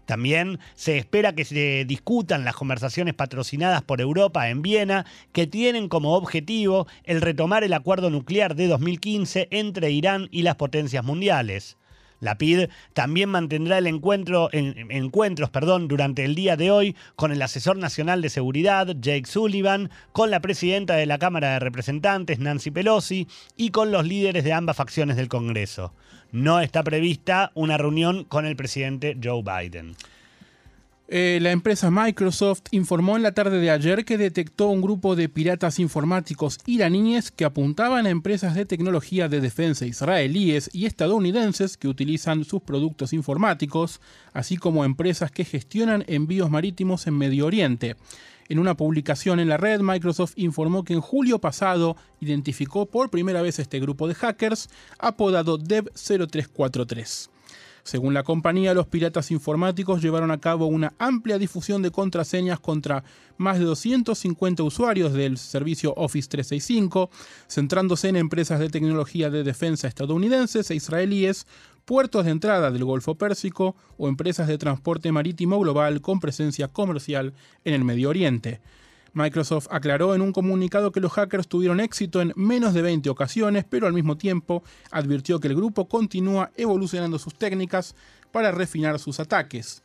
También 0.07 0.59
se 0.75 0.96
espera 0.96 1.35
que 1.35 1.44
se 1.44 1.85
discutan 1.85 2.46
las 2.46 2.57
conversaciones 2.57 3.12
patrocinadas 3.12 3.83
por 3.83 4.01
Europa 4.01 4.49
en 4.49 4.62
Viena, 4.62 5.05
que 5.33 5.46
tienen 5.46 5.90
como 5.90 6.14
objetivo 6.14 6.87
el 7.05 7.20
retomar 7.20 7.62
el 7.62 7.75
acuerdo 7.75 8.09
nuclear 8.09 8.55
de 8.55 8.68
2015 8.68 9.49
entre 9.51 9.90
Irán 9.90 10.29
y 10.31 10.44
las 10.44 10.57
potencias 10.57 11.05
mundiales. 11.05 11.77
La 12.20 12.37
PID 12.37 12.68
también 12.92 13.30
mantendrá 13.30 13.78
el 13.78 13.87
encuentro, 13.87 14.50
en, 14.52 14.90
encuentros 14.90 15.50
perdón, 15.50 15.88
durante 15.88 16.24
el 16.24 16.35
día 16.35 16.56
de 16.56 16.70
hoy 16.70 16.96
con 17.16 17.33
el 17.33 17.42
asesor 17.42 17.76
nacional 17.78 18.22
de 18.22 18.28
seguridad, 18.28 18.87
Jake 19.00 19.26
Sullivan, 19.26 19.90
con 20.12 20.30
la 20.30 20.40
presidenta 20.40 20.94
de 20.96 21.06
la 21.06 21.18
Cámara 21.18 21.54
de 21.54 21.59
Representantes, 21.61 22.38
Nancy 22.38 22.70
Pelosi, 22.70 23.26
y 23.56 23.70
con 23.70 23.90
los 23.90 24.06
líderes 24.06 24.44
de 24.44 24.52
ambas 24.52 24.76
facciones 24.76 25.16
del 25.16 25.28
Congreso. 25.28 25.94
No 26.30 26.61
está 26.61 26.83
prevista 26.83 27.50
una 27.54 27.76
reunión 27.76 28.24
con 28.24 28.46
el 28.46 28.54
presidente 28.54 29.16
Joe 29.22 29.42
Biden. 29.42 29.96
Eh, 31.12 31.40
la 31.42 31.51
empresa 31.51 31.90
Microsoft 31.90 32.62
informó 32.70 33.16
en 33.16 33.25
la 33.25 33.33
tarde 33.33 33.59
de 33.59 33.73
ayer 33.73 34.05
que 34.05 34.16
detectó 34.16 34.68
un 34.68 34.81
grupo 34.81 35.16
de 35.16 35.29
piratas 35.29 35.81
informáticos 35.81 36.59
iraníes 36.66 37.33
que 37.33 37.44
apuntaban 37.44 38.07
a 38.07 38.11
empresas 38.11 38.55
de 38.55 38.64
tecnología 38.64 39.29
de 39.29 39.40
defensa 39.40 39.87
israelíes 39.87 40.70
y 40.73 40.87
estadounidenses 40.87 41.77
que 41.77 41.88
utilizan 41.88 42.44
sus 42.44 42.62
productos 42.62 43.12
informáticos, 43.12 44.01
así 44.33 44.57
como 44.57 44.85
empresas 44.85 45.33
que 45.33 45.44
gestionan 45.44 46.05
envíos 46.07 46.49
marítimos 46.49 47.09
en 47.09 47.18
Medio 47.18 47.46
Oriente. 47.46 47.96
En 48.49 48.61
una 48.61 48.77
publicación 48.77 49.40
en 49.40 49.49
la 49.49 49.57
red, 49.57 49.81
Microsoft 49.81 50.35
informó 50.37 50.85
que 50.85 50.92
en 50.92 51.01
julio 51.01 51.40
pasado 51.40 51.96
identificó 52.20 52.87
por 52.87 53.11
primera 53.11 53.42
vez 53.42 53.59
este 53.59 53.81
grupo 53.81 54.07
de 54.07 54.14
hackers 54.14 54.68
apodado 55.01 55.59
Dev0343. 55.59 57.31
Según 57.82 58.14
la 58.14 58.22
compañía, 58.22 58.74
los 58.74 58.86
piratas 58.86 59.30
informáticos 59.30 60.02
llevaron 60.02 60.30
a 60.30 60.40
cabo 60.40 60.66
una 60.66 60.92
amplia 60.98 61.38
difusión 61.38 61.82
de 61.82 61.90
contraseñas 61.90 62.60
contra 62.60 63.04
más 63.36 63.58
de 63.58 63.64
250 63.64 64.62
usuarios 64.62 65.12
del 65.12 65.38
servicio 65.38 65.94
Office 65.96 66.28
365, 66.28 67.10
centrándose 67.46 68.08
en 68.08 68.16
empresas 68.16 68.60
de 68.60 68.68
tecnología 68.68 69.30
de 69.30 69.44
defensa 69.44 69.88
estadounidenses 69.88 70.70
e 70.70 70.74
israelíes, 70.74 71.46
puertos 71.84 72.24
de 72.24 72.30
entrada 72.30 72.70
del 72.70 72.84
Golfo 72.84 73.16
Pérsico 73.16 73.74
o 73.96 74.08
empresas 74.08 74.46
de 74.46 74.58
transporte 74.58 75.10
marítimo 75.10 75.58
global 75.58 76.00
con 76.00 76.20
presencia 76.20 76.68
comercial 76.68 77.32
en 77.64 77.74
el 77.74 77.84
Medio 77.84 78.10
Oriente. 78.10 78.60
Microsoft 79.12 79.66
aclaró 79.70 80.14
en 80.14 80.23
un 80.23 80.33
comunicado 80.33 80.92
que 80.92 81.01
los 81.01 81.12
hackers 81.12 81.49
tuvieron 81.49 81.81
éxito 81.81 82.20
en 82.20 82.33
menos 82.37 82.75
de 82.75 82.83
20 82.83 83.11
ocasiones, 83.11 83.64
pero 83.68 83.87
al 83.87 83.92
mismo 83.92 84.16
tiempo 84.16 84.62
advirtió 84.90 85.40
que 85.40 85.49
el 85.49 85.57
grupo 85.57 85.88
continúa 85.88 86.51
evolucionando 86.57 87.18
sus 87.18 87.35
técnicas 87.35 87.94
para 88.31 88.53
refinar 88.53 88.99
sus 88.99 89.20
ataques. 89.20 89.83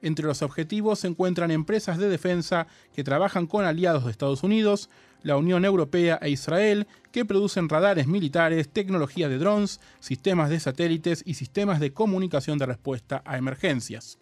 Entre 0.00 0.24
los 0.24 0.42
objetivos 0.42 1.00
se 1.00 1.08
encuentran 1.08 1.50
empresas 1.50 1.98
de 1.98 2.08
defensa 2.08 2.68
que 2.94 3.02
trabajan 3.02 3.46
con 3.46 3.64
aliados 3.64 4.04
de 4.04 4.12
Estados 4.12 4.42
Unidos, 4.42 4.90
la 5.22 5.36
Unión 5.36 5.64
Europea 5.64 6.18
e 6.22 6.30
Israel, 6.30 6.86
que 7.10 7.24
producen 7.24 7.68
radares 7.68 8.06
militares, 8.06 8.68
tecnología 8.68 9.28
de 9.28 9.38
drones, 9.38 9.80
sistemas 9.98 10.50
de 10.50 10.60
satélites 10.60 11.22
y 11.26 11.34
sistemas 11.34 11.80
de 11.80 11.92
comunicación 11.92 12.58
de 12.58 12.66
respuesta 12.66 13.22
a 13.24 13.36
emergencias. 13.38 14.18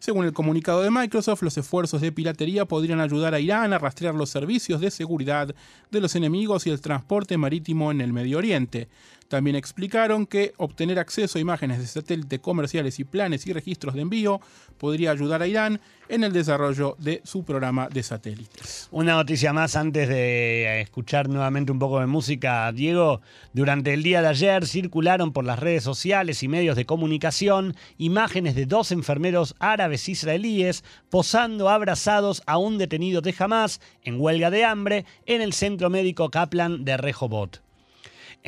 Según 0.00 0.24
el 0.24 0.32
comunicado 0.32 0.82
de 0.82 0.92
Microsoft, 0.92 1.42
los 1.42 1.58
esfuerzos 1.58 2.00
de 2.00 2.12
piratería 2.12 2.64
podrían 2.66 3.00
ayudar 3.00 3.34
a 3.34 3.40
Irán 3.40 3.72
a 3.72 3.78
rastrear 3.78 4.14
los 4.14 4.30
servicios 4.30 4.80
de 4.80 4.92
seguridad 4.92 5.52
de 5.90 6.00
los 6.00 6.14
enemigos 6.14 6.66
y 6.66 6.70
el 6.70 6.80
transporte 6.80 7.36
marítimo 7.36 7.90
en 7.90 8.00
el 8.00 8.12
Medio 8.12 8.38
Oriente. 8.38 8.88
También 9.28 9.56
explicaron 9.56 10.26
que 10.26 10.54
obtener 10.56 10.98
acceso 10.98 11.36
a 11.36 11.40
imágenes 11.40 11.78
de 11.78 11.86
satélite 11.86 12.38
comerciales 12.38 12.98
y 12.98 13.04
planes 13.04 13.46
y 13.46 13.52
registros 13.52 13.94
de 13.94 14.00
envío 14.00 14.40
podría 14.78 15.10
ayudar 15.10 15.42
a 15.42 15.46
Irán 15.46 15.80
en 16.08 16.24
el 16.24 16.32
desarrollo 16.32 16.96
de 16.98 17.20
su 17.24 17.44
programa 17.44 17.88
de 17.88 18.02
satélites. 18.02 18.88
Una 18.90 19.14
noticia 19.14 19.52
más 19.52 19.76
antes 19.76 20.08
de 20.08 20.80
escuchar 20.80 21.28
nuevamente 21.28 21.70
un 21.70 21.78
poco 21.78 22.00
de 22.00 22.06
música, 22.06 22.72
Diego. 22.72 23.20
Durante 23.52 23.92
el 23.92 24.02
día 24.02 24.22
de 24.22 24.28
ayer 24.28 24.66
circularon 24.66 25.34
por 25.34 25.44
las 25.44 25.58
redes 25.58 25.84
sociales 25.84 26.42
y 26.42 26.48
medios 26.48 26.76
de 26.76 26.86
comunicación 26.86 27.76
imágenes 27.98 28.54
de 28.54 28.64
dos 28.64 28.92
enfermeros 28.92 29.54
árabes 29.58 30.08
israelíes 30.08 30.84
posando 31.10 31.68
abrazados 31.68 32.42
a 32.46 32.56
un 32.56 32.78
detenido 32.78 33.20
de 33.20 33.34
Hamas 33.38 33.82
en 34.02 34.18
huelga 34.18 34.50
de 34.50 34.64
hambre 34.64 35.04
en 35.26 35.42
el 35.42 35.52
centro 35.52 35.90
médico 35.90 36.30
Kaplan 36.30 36.86
de 36.86 36.96
Rehoboth. 36.96 37.67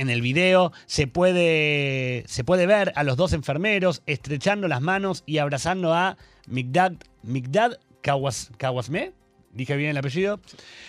En 0.00 0.08
el 0.08 0.22
video 0.22 0.72
se 0.86 1.06
puede, 1.06 2.24
se 2.26 2.42
puede 2.42 2.64
ver 2.64 2.90
a 2.96 3.04
los 3.04 3.18
dos 3.18 3.34
enfermeros 3.34 4.00
estrechando 4.06 4.66
las 4.66 4.80
manos 4.80 5.22
y 5.26 5.36
abrazando 5.36 5.92
a 5.92 6.16
Migdad, 6.46 6.94
Migdad 7.22 7.78
Kawasme, 8.00 9.12
dije 9.52 9.76
bien 9.76 9.90
el 9.90 9.98
apellido, 9.98 10.40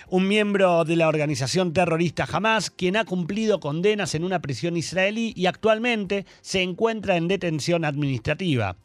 un 0.07 0.29
miembro 0.29 0.85
de 0.85 0.95
la 0.95 1.09
organización 1.09 1.73
terrorista 1.73 2.25
Hamas, 2.31 2.71
quien 2.71 2.95
ha 2.95 3.03
cumplido 3.03 3.59
condenas 3.59 4.15
en 4.15 4.23
una 4.23 4.39
prisión 4.39 4.77
israelí 4.77 5.33
y 5.35 5.47
actualmente 5.47 6.25
se 6.39 6.61
encuentra 6.61 7.17
en 7.17 7.27
detención 7.27 7.83
administrativa. 7.83 8.77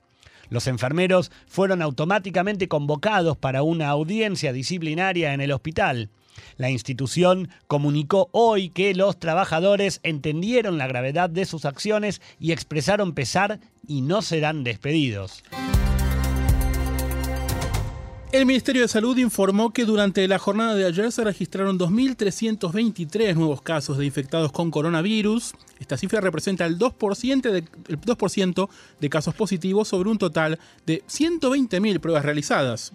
Los 0.48 0.66
enfermeros 0.66 1.30
fueron 1.46 1.82
automáticamente 1.82 2.66
convocados 2.66 3.36
para 3.36 3.62
una 3.62 3.90
audiencia 3.90 4.52
disciplinaria 4.52 5.34
en 5.34 5.40
el 5.40 5.52
hospital. 5.52 6.10
La 6.56 6.70
institución 6.70 7.48
comunicó 7.66 8.28
hoy 8.32 8.70
que 8.70 8.94
los 8.94 9.18
trabajadores 9.18 10.00
entendieron 10.02 10.78
la 10.78 10.86
gravedad 10.86 11.30
de 11.30 11.44
sus 11.44 11.64
acciones 11.64 12.20
y 12.38 12.52
expresaron 12.52 13.14
pesar 13.14 13.60
y 13.86 14.02
no 14.02 14.22
serán 14.22 14.64
despedidos. 14.64 15.42
El 18.32 18.44
Ministerio 18.44 18.82
de 18.82 18.88
Salud 18.88 19.16
informó 19.16 19.72
que 19.72 19.86
durante 19.86 20.26
la 20.28 20.38
jornada 20.38 20.74
de 20.74 20.84
ayer 20.84 21.10
se 21.10 21.24
registraron 21.24 21.78
2.323 21.78 23.34
nuevos 23.34 23.62
casos 23.62 23.96
de 23.96 24.04
infectados 24.04 24.52
con 24.52 24.70
coronavirus. 24.70 25.54
Esta 25.78 25.96
cifra 25.96 26.20
representa 26.20 26.66
el 26.66 26.76
2%, 26.76 27.50
de, 27.50 27.64
el 27.88 27.98
2 27.98 28.68
de 29.00 29.08
casos 29.08 29.34
positivos 29.34 29.88
sobre 29.88 30.10
un 30.10 30.18
total 30.18 30.58
de 30.84 31.02
120.000 31.06 32.00
pruebas 32.00 32.24
realizadas. 32.24 32.92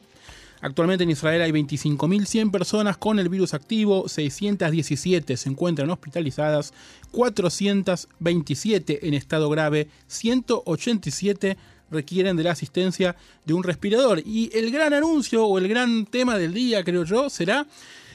Actualmente 0.62 1.04
en 1.04 1.10
Israel 1.10 1.42
hay 1.42 1.52
25.100 1.52 2.52
personas 2.52 2.96
con 2.98 3.18
el 3.18 3.30
virus 3.30 3.56
activo, 3.56 4.08
617 4.08 5.36
se 5.36 5.50
encuentran 5.50 5.90
hospitalizadas, 5.90 6.72
427 7.10 9.08
en 9.08 9.16
estado 9.16 9.50
grave, 9.50 9.90
187 10.08 11.58
requieren 11.90 12.38
de 12.38 12.44
la 12.44 12.52
asistencia 12.52 13.16
de 13.46 13.54
un 13.54 13.64
respirador. 13.64 14.22
Y 14.26 14.52
el 14.54 14.72
gran 14.72 14.94
anuncio 14.94 15.46
o 15.46 15.58
el 15.58 15.68
gran 15.68 16.06
tema 16.06 16.38
del 16.38 16.54
día, 16.54 16.84
creo 16.84 17.06
yo, 17.06 17.30
será 17.30 17.66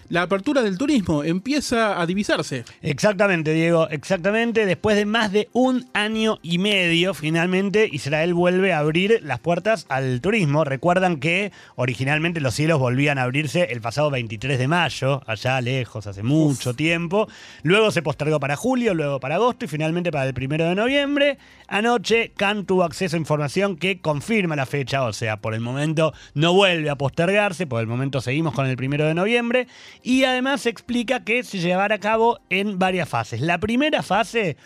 la 0.08 0.22
apertura 0.22 0.62
del 0.62 0.78
turismo 0.78 1.24
empieza 1.24 2.00
a 2.00 2.06
divisarse. 2.06 2.64
Exactamente, 2.82 3.52
Diego, 3.52 3.88
exactamente. 3.88 4.66
Después 4.66 4.96
de 4.96 5.06
más 5.06 5.32
de 5.32 5.48
un 5.52 5.86
año 5.94 6.38
y 6.42 6.58
medio, 6.58 7.14
finalmente 7.14 7.88
Israel 7.90 8.34
vuelve 8.34 8.72
a 8.72 8.78
abrir 8.78 9.20
las 9.22 9.40
puertas 9.40 9.86
al 9.88 10.20
turismo. 10.20 10.64
Recuerdan 10.64 11.18
que 11.18 11.52
originalmente 11.74 12.40
los 12.40 12.54
cielos 12.54 12.78
volvían 12.78 13.18
a 13.18 13.22
abrirse 13.22 13.64
el 13.72 13.80
pasado 13.80 14.10
23 14.10 14.58
de 14.58 14.68
mayo, 14.68 15.22
allá 15.26 15.60
lejos, 15.60 16.06
hace 16.06 16.22
mucho 16.22 16.74
tiempo. 16.74 17.28
Luego 17.62 17.90
se 17.90 18.02
postergó 18.02 18.40
para 18.40 18.56
julio, 18.56 18.94
luego 18.94 19.20
para 19.20 19.36
agosto 19.36 19.64
y 19.64 19.68
finalmente 19.68 20.10
para 20.12 20.26
el 20.26 20.34
primero 20.34 20.66
de 20.66 20.74
noviembre. 20.74 21.38
Anoche, 21.68 22.32
Khan 22.36 22.64
tuvo 22.64 22.84
acceso 22.84 23.16
a 23.16 23.18
información 23.18 23.76
que 23.76 24.00
confirma 24.00 24.56
la 24.56 24.66
fecha, 24.66 25.02
o 25.02 25.12
sea, 25.12 25.38
por 25.38 25.54
el 25.54 25.60
momento 25.60 26.12
no 26.34 26.52
vuelve 26.54 26.90
a 26.90 26.96
postergarse, 26.96 27.66
por 27.66 27.80
el 27.80 27.86
momento 27.86 28.20
seguimos 28.20 28.54
con 28.54 28.66
el 28.66 28.76
primero 28.76 29.06
de 29.06 29.14
noviembre 29.14 29.66
y 30.02 30.24
además 30.24 30.66
explica 30.66 31.24
que 31.24 31.42
se 31.42 31.58
llevará 31.58 31.96
a 31.96 32.00
cabo 32.00 32.38
en 32.50 32.78
varias 32.78 33.08
fases. 33.08 33.40
La 33.40 33.58
primera 33.58 34.02
fase 34.02 34.56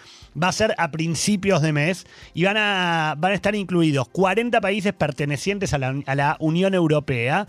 va 0.40 0.48
a 0.48 0.52
ser 0.52 0.74
a 0.78 0.90
principios 0.90 1.62
de 1.62 1.72
mes 1.72 2.06
y 2.34 2.44
van 2.44 2.56
a, 2.56 3.14
van 3.18 3.32
a 3.32 3.34
estar 3.34 3.54
incluidos 3.54 4.08
40 4.08 4.60
países 4.60 4.92
pertenecientes 4.92 5.74
a 5.74 5.78
la, 5.78 5.94
a 6.06 6.14
la 6.14 6.36
Unión 6.40 6.74
Europea 6.74 7.46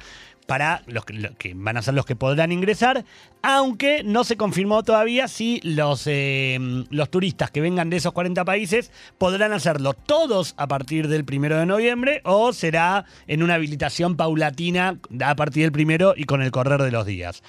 para 0.52 0.84
los 0.86 1.06
que, 1.06 1.54
van 1.56 1.78
a 1.78 1.82
ser 1.82 1.94
los 1.94 2.06
que 2.06 2.18
podrán 2.18 2.52
ingresar, 2.52 3.06
aunque 3.42 4.04
no 4.04 4.26
se 4.26 4.36
confirmó 4.36 4.84
todavía 4.84 5.30
si 5.30 5.62
los, 5.64 6.04
eh, 6.08 6.60
los 6.90 7.10
turistas 7.10 7.52
que 7.52 7.62
vengan 7.62 7.90
de 7.90 7.96
esos 7.96 8.12
40 8.12 8.44
países 8.44 8.92
podrán 9.18 9.54
hacerlo 9.54 9.94
todos 9.94 10.54
a 10.58 10.68
partir 10.68 11.08
del 11.08 11.24
primero 11.24 11.58
de 11.58 11.66
noviembre 11.66 12.20
o 12.26 12.52
será 12.52 13.06
en 13.28 13.44
una 13.44 13.54
habilitación 13.54 14.18
paulatina 14.18 15.00
a 15.24 15.36
partir 15.38 15.64
del 15.64 15.72
primero 15.72 16.16
y 16.18 16.26
con 16.26 16.42
el 16.42 16.52
correr 16.52 16.82
de 16.82 16.92
los 16.92 17.06
días. 17.06 17.44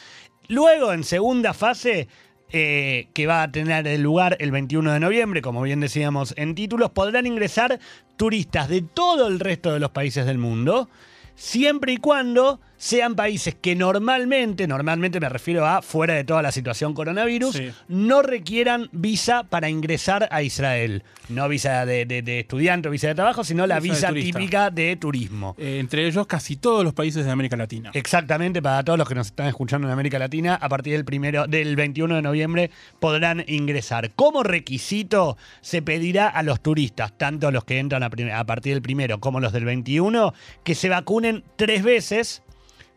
Luego, 0.47 0.93
en 0.93 1.03
segunda 1.03 1.55
fase, 1.55 2.07
eh, 2.53 3.09
que 3.15 3.27
va 3.27 3.43
a 3.43 3.51
tener 3.51 3.99
lugar 3.99 4.37
el 4.39 4.53
21 4.53 4.93
de 4.93 5.01
noviembre, 5.01 5.43
como 5.43 5.63
bien 5.63 5.81
decíamos 5.81 6.35
en 6.37 6.55
títulos, 6.55 6.91
podrán 6.91 7.27
ingresar 7.27 7.81
turistas 8.17 8.69
de 8.69 8.83
todo 8.83 9.27
el 9.27 9.41
resto 9.41 9.73
de 9.73 9.81
los 9.81 9.91
países 9.91 10.25
del 10.25 10.39
mundo, 10.39 10.89
siempre 11.35 11.95
y 11.95 11.97
cuando 11.97 12.61
sean 12.83 13.15
países 13.15 13.55
que 13.55 13.77
normalmente, 13.77 14.67
normalmente 14.67 15.21
me 15.21 15.29
refiero 15.29 15.65
a 15.65 15.83
fuera 15.83 16.15
de 16.15 16.25
toda 16.25 16.43
la 16.43 16.51
situación 16.51 16.95
coronavirus, 16.95 17.55
Sí. 17.55 17.71
no 17.87 18.23
requieran 18.23 18.89
visa 18.91 19.45
para 19.45 19.69
ingresar 19.71 20.27
a 20.33 20.43
Israel. 20.43 21.05
No 21.29 21.49
visa 21.49 21.87
de, 21.87 22.07
de- 22.07 22.23
de 22.23 22.41
estudiante 22.41 22.89
o 22.89 22.91
visa 22.91 23.07
de 23.07 23.15
trabajo, 23.15 23.45
sino 23.45 23.69
la 23.69 23.79
Visa 23.79 24.13
típica 24.13 24.71
de 24.71 24.97
turismo. 24.97 25.55
Eh, 25.59 25.79
entre 25.79 26.09
ellos 26.09 26.27
casi 26.27 26.57
todos 26.57 26.83
los 26.83 26.93
países 26.93 27.25
de 27.25 27.31
América 27.31 27.57
Latina. 27.57 27.91
Exactamente, 27.95 28.61
para 28.61 28.83
todos 28.83 28.99
los 28.99 29.09
que 29.09 29.15
nos 29.15 29.29
están 29.29 29.47
escuchando 29.47 29.87
en 29.87 29.93
América 29.93 30.19
Latina, 30.19 30.57
a 30.57 30.69
partir 30.69 30.95
del 30.95 31.05
primero, 31.05 31.47
del 31.47 31.77
21 31.77 32.17
de 32.17 32.23
noviembre 32.23 32.71
podrán 32.99 33.45
ingresar. 33.47 34.11
Como 34.17 34.43
requisito 34.43 35.37
se 35.61 35.83
pedirá 35.83 36.27
a 36.27 36.43
los 36.43 36.61
turistas, 36.61 37.17
tanto 37.17 37.53
los 37.53 37.63
que 37.65 37.79
entran 37.79 38.03
a, 38.03 38.11
a 38.41 38.45
partir 38.45 38.73
del 38.75 38.83
primero 38.83 39.21
como 39.21 39.39
los 39.39 39.53
del 39.53 39.65
21, 39.65 40.35
que 40.65 40.75
se 40.75 40.89
vacunen 40.89 41.45
tres 41.55 41.85
veces, 41.85 42.43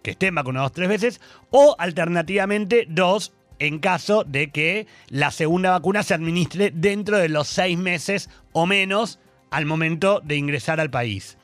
que 0.05 0.11
estén 0.11 0.35
vacunados 0.35 0.71
tres 0.71 0.87
veces, 0.87 1.19
o 1.49 1.75
alternativamente 1.79 2.85
dos 2.87 3.33
en 3.57 3.79
caso 3.79 4.23
de 4.23 4.51
que 4.51 4.85
la 5.09 5.31
segunda 5.31 5.71
vacuna 5.71 6.03
se 6.03 6.13
administre 6.13 6.71
dentro 6.71 7.17
de 7.17 7.27
los 7.27 7.47
seis 7.47 7.75
meses 7.75 8.29
o 8.51 8.67
menos 8.67 9.17
al 9.49 9.65
momento 9.65 10.21
de 10.23 10.35
ingresar 10.35 10.79
al 10.79 10.91
país. 10.91 11.39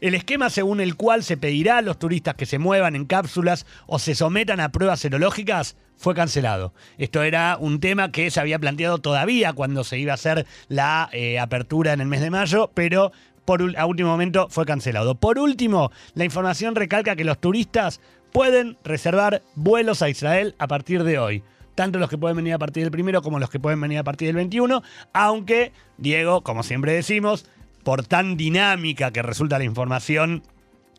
El 0.00 0.14
esquema 0.14 0.48
según 0.48 0.80
el 0.80 0.94
cual 0.94 1.24
se 1.24 1.36
pedirá 1.36 1.78
a 1.78 1.82
los 1.82 1.98
turistas 1.98 2.36
que 2.36 2.46
se 2.46 2.60
muevan 2.60 2.94
en 2.94 3.06
cápsulas 3.06 3.66
o 3.86 3.98
se 3.98 4.14
sometan 4.14 4.60
a 4.60 4.70
pruebas 4.70 5.00
serológicas 5.00 5.76
fue 5.96 6.14
cancelado. 6.14 6.72
Esto 6.98 7.22
era 7.22 7.56
un 7.58 7.80
tema 7.80 8.12
que 8.12 8.30
se 8.30 8.38
había 8.38 8.60
planteado 8.60 8.98
todavía 8.98 9.54
cuando 9.54 9.82
se 9.82 9.98
iba 9.98 10.12
a 10.12 10.14
hacer 10.14 10.46
la 10.68 11.08
eh, 11.12 11.40
apertura 11.40 11.92
en 11.92 12.00
el 12.00 12.06
mes 12.06 12.20
de 12.20 12.30
mayo, 12.30 12.70
pero 12.74 13.10
por, 13.44 13.62
a 13.76 13.86
último 13.86 14.10
momento 14.10 14.48
fue 14.50 14.64
cancelado. 14.66 15.14
Por 15.14 15.38
último, 15.38 15.90
la 16.14 16.24
información 16.24 16.74
recalca 16.74 17.16
que 17.16 17.24
los 17.24 17.40
turistas 17.40 18.00
pueden 18.32 18.76
reservar 18.84 19.42
vuelos 19.54 20.02
a 20.02 20.08
Israel 20.08 20.54
a 20.58 20.66
partir 20.66 21.04
de 21.04 21.18
hoy. 21.18 21.42
Tanto 21.74 21.98
los 21.98 22.08
que 22.08 22.18
pueden 22.18 22.36
venir 22.36 22.54
a 22.54 22.58
partir 22.58 22.82
del 22.82 22.92
primero 22.92 23.22
como 23.22 23.38
los 23.38 23.50
que 23.50 23.60
pueden 23.60 23.80
venir 23.80 23.98
a 23.98 24.04
partir 24.04 24.26
del 24.26 24.36
21, 24.36 24.82
aunque, 25.12 25.72
Diego, 25.98 26.42
como 26.42 26.62
siempre 26.62 26.92
decimos, 26.92 27.46
por 27.82 28.04
tan 28.04 28.36
dinámica 28.36 29.12
que 29.12 29.22
resulta 29.22 29.58
la 29.58 29.64
información 29.64 30.42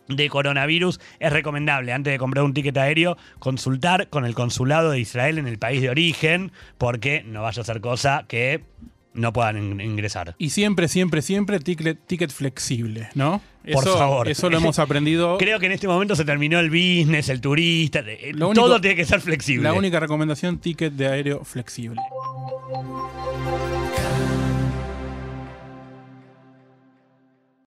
de 0.08 0.29
coronavirus, 0.29 0.99
es 1.19 1.34
recomendable, 1.34 1.91
antes 1.91 2.13
de 2.13 2.19
comprar 2.19 2.45
un 2.45 2.53
ticket 2.53 2.77
aéreo, 2.77 3.17
consultar 3.39 4.10
con 4.10 4.25
el 4.25 4.36
consulado 4.36 4.91
de 4.91 4.99
Israel 4.99 5.38
en 5.38 5.47
el 5.47 5.58
país 5.58 5.81
de 5.81 5.89
origen, 5.89 6.51
porque 6.77 7.23
no 7.25 7.41
vaya 7.41 7.62
a 7.62 7.65
ser 7.65 7.81
cosa 7.81 8.25
que 8.27 8.63
no 9.15 9.34
puedan 9.34 9.58
in- 9.58 9.82
ingresar. 9.82 10.36
Y 10.38 10.51
siempre, 10.51 10.88
siempre, 10.88 11.21
siempre 11.21 11.60
ticket, 11.60 11.97
ticket 12.06 12.32
flexible, 12.32 13.10
¿no? 13.15 13.41
Por 13.63 13.84
eso, 13.84 13.97
favor. 13.97 14.28
Eso 14.30 14.49
lo 14.49 14.58
hemos 14.58 14.78
aprendido. 14.78 15.38
Creo 15.39 15.60
que 15.60 15.65
en 15.65 15.71
este 15.71 15.88
momento 15.88 16.15
se 16.15 16.23
terminó 16.23 16.60
el 16.60 16.69
business, 16.69 17.30
el 17.30 17.41
turista, 17.41 18.04
único- 18.49 18.54
todo 18.54 18.80
tiene 18.80 18.95
que 18.95 19.06
ser 19.06 19.21
flexible. 19.21 19.63
La 19.63 19.73
única 19.73 19.99
recomendación, 19.99 20.60
ticket 20.60 20.93
de 20.93 21.08
aéreo 21.08 21.43
flexible. 21.43 21.99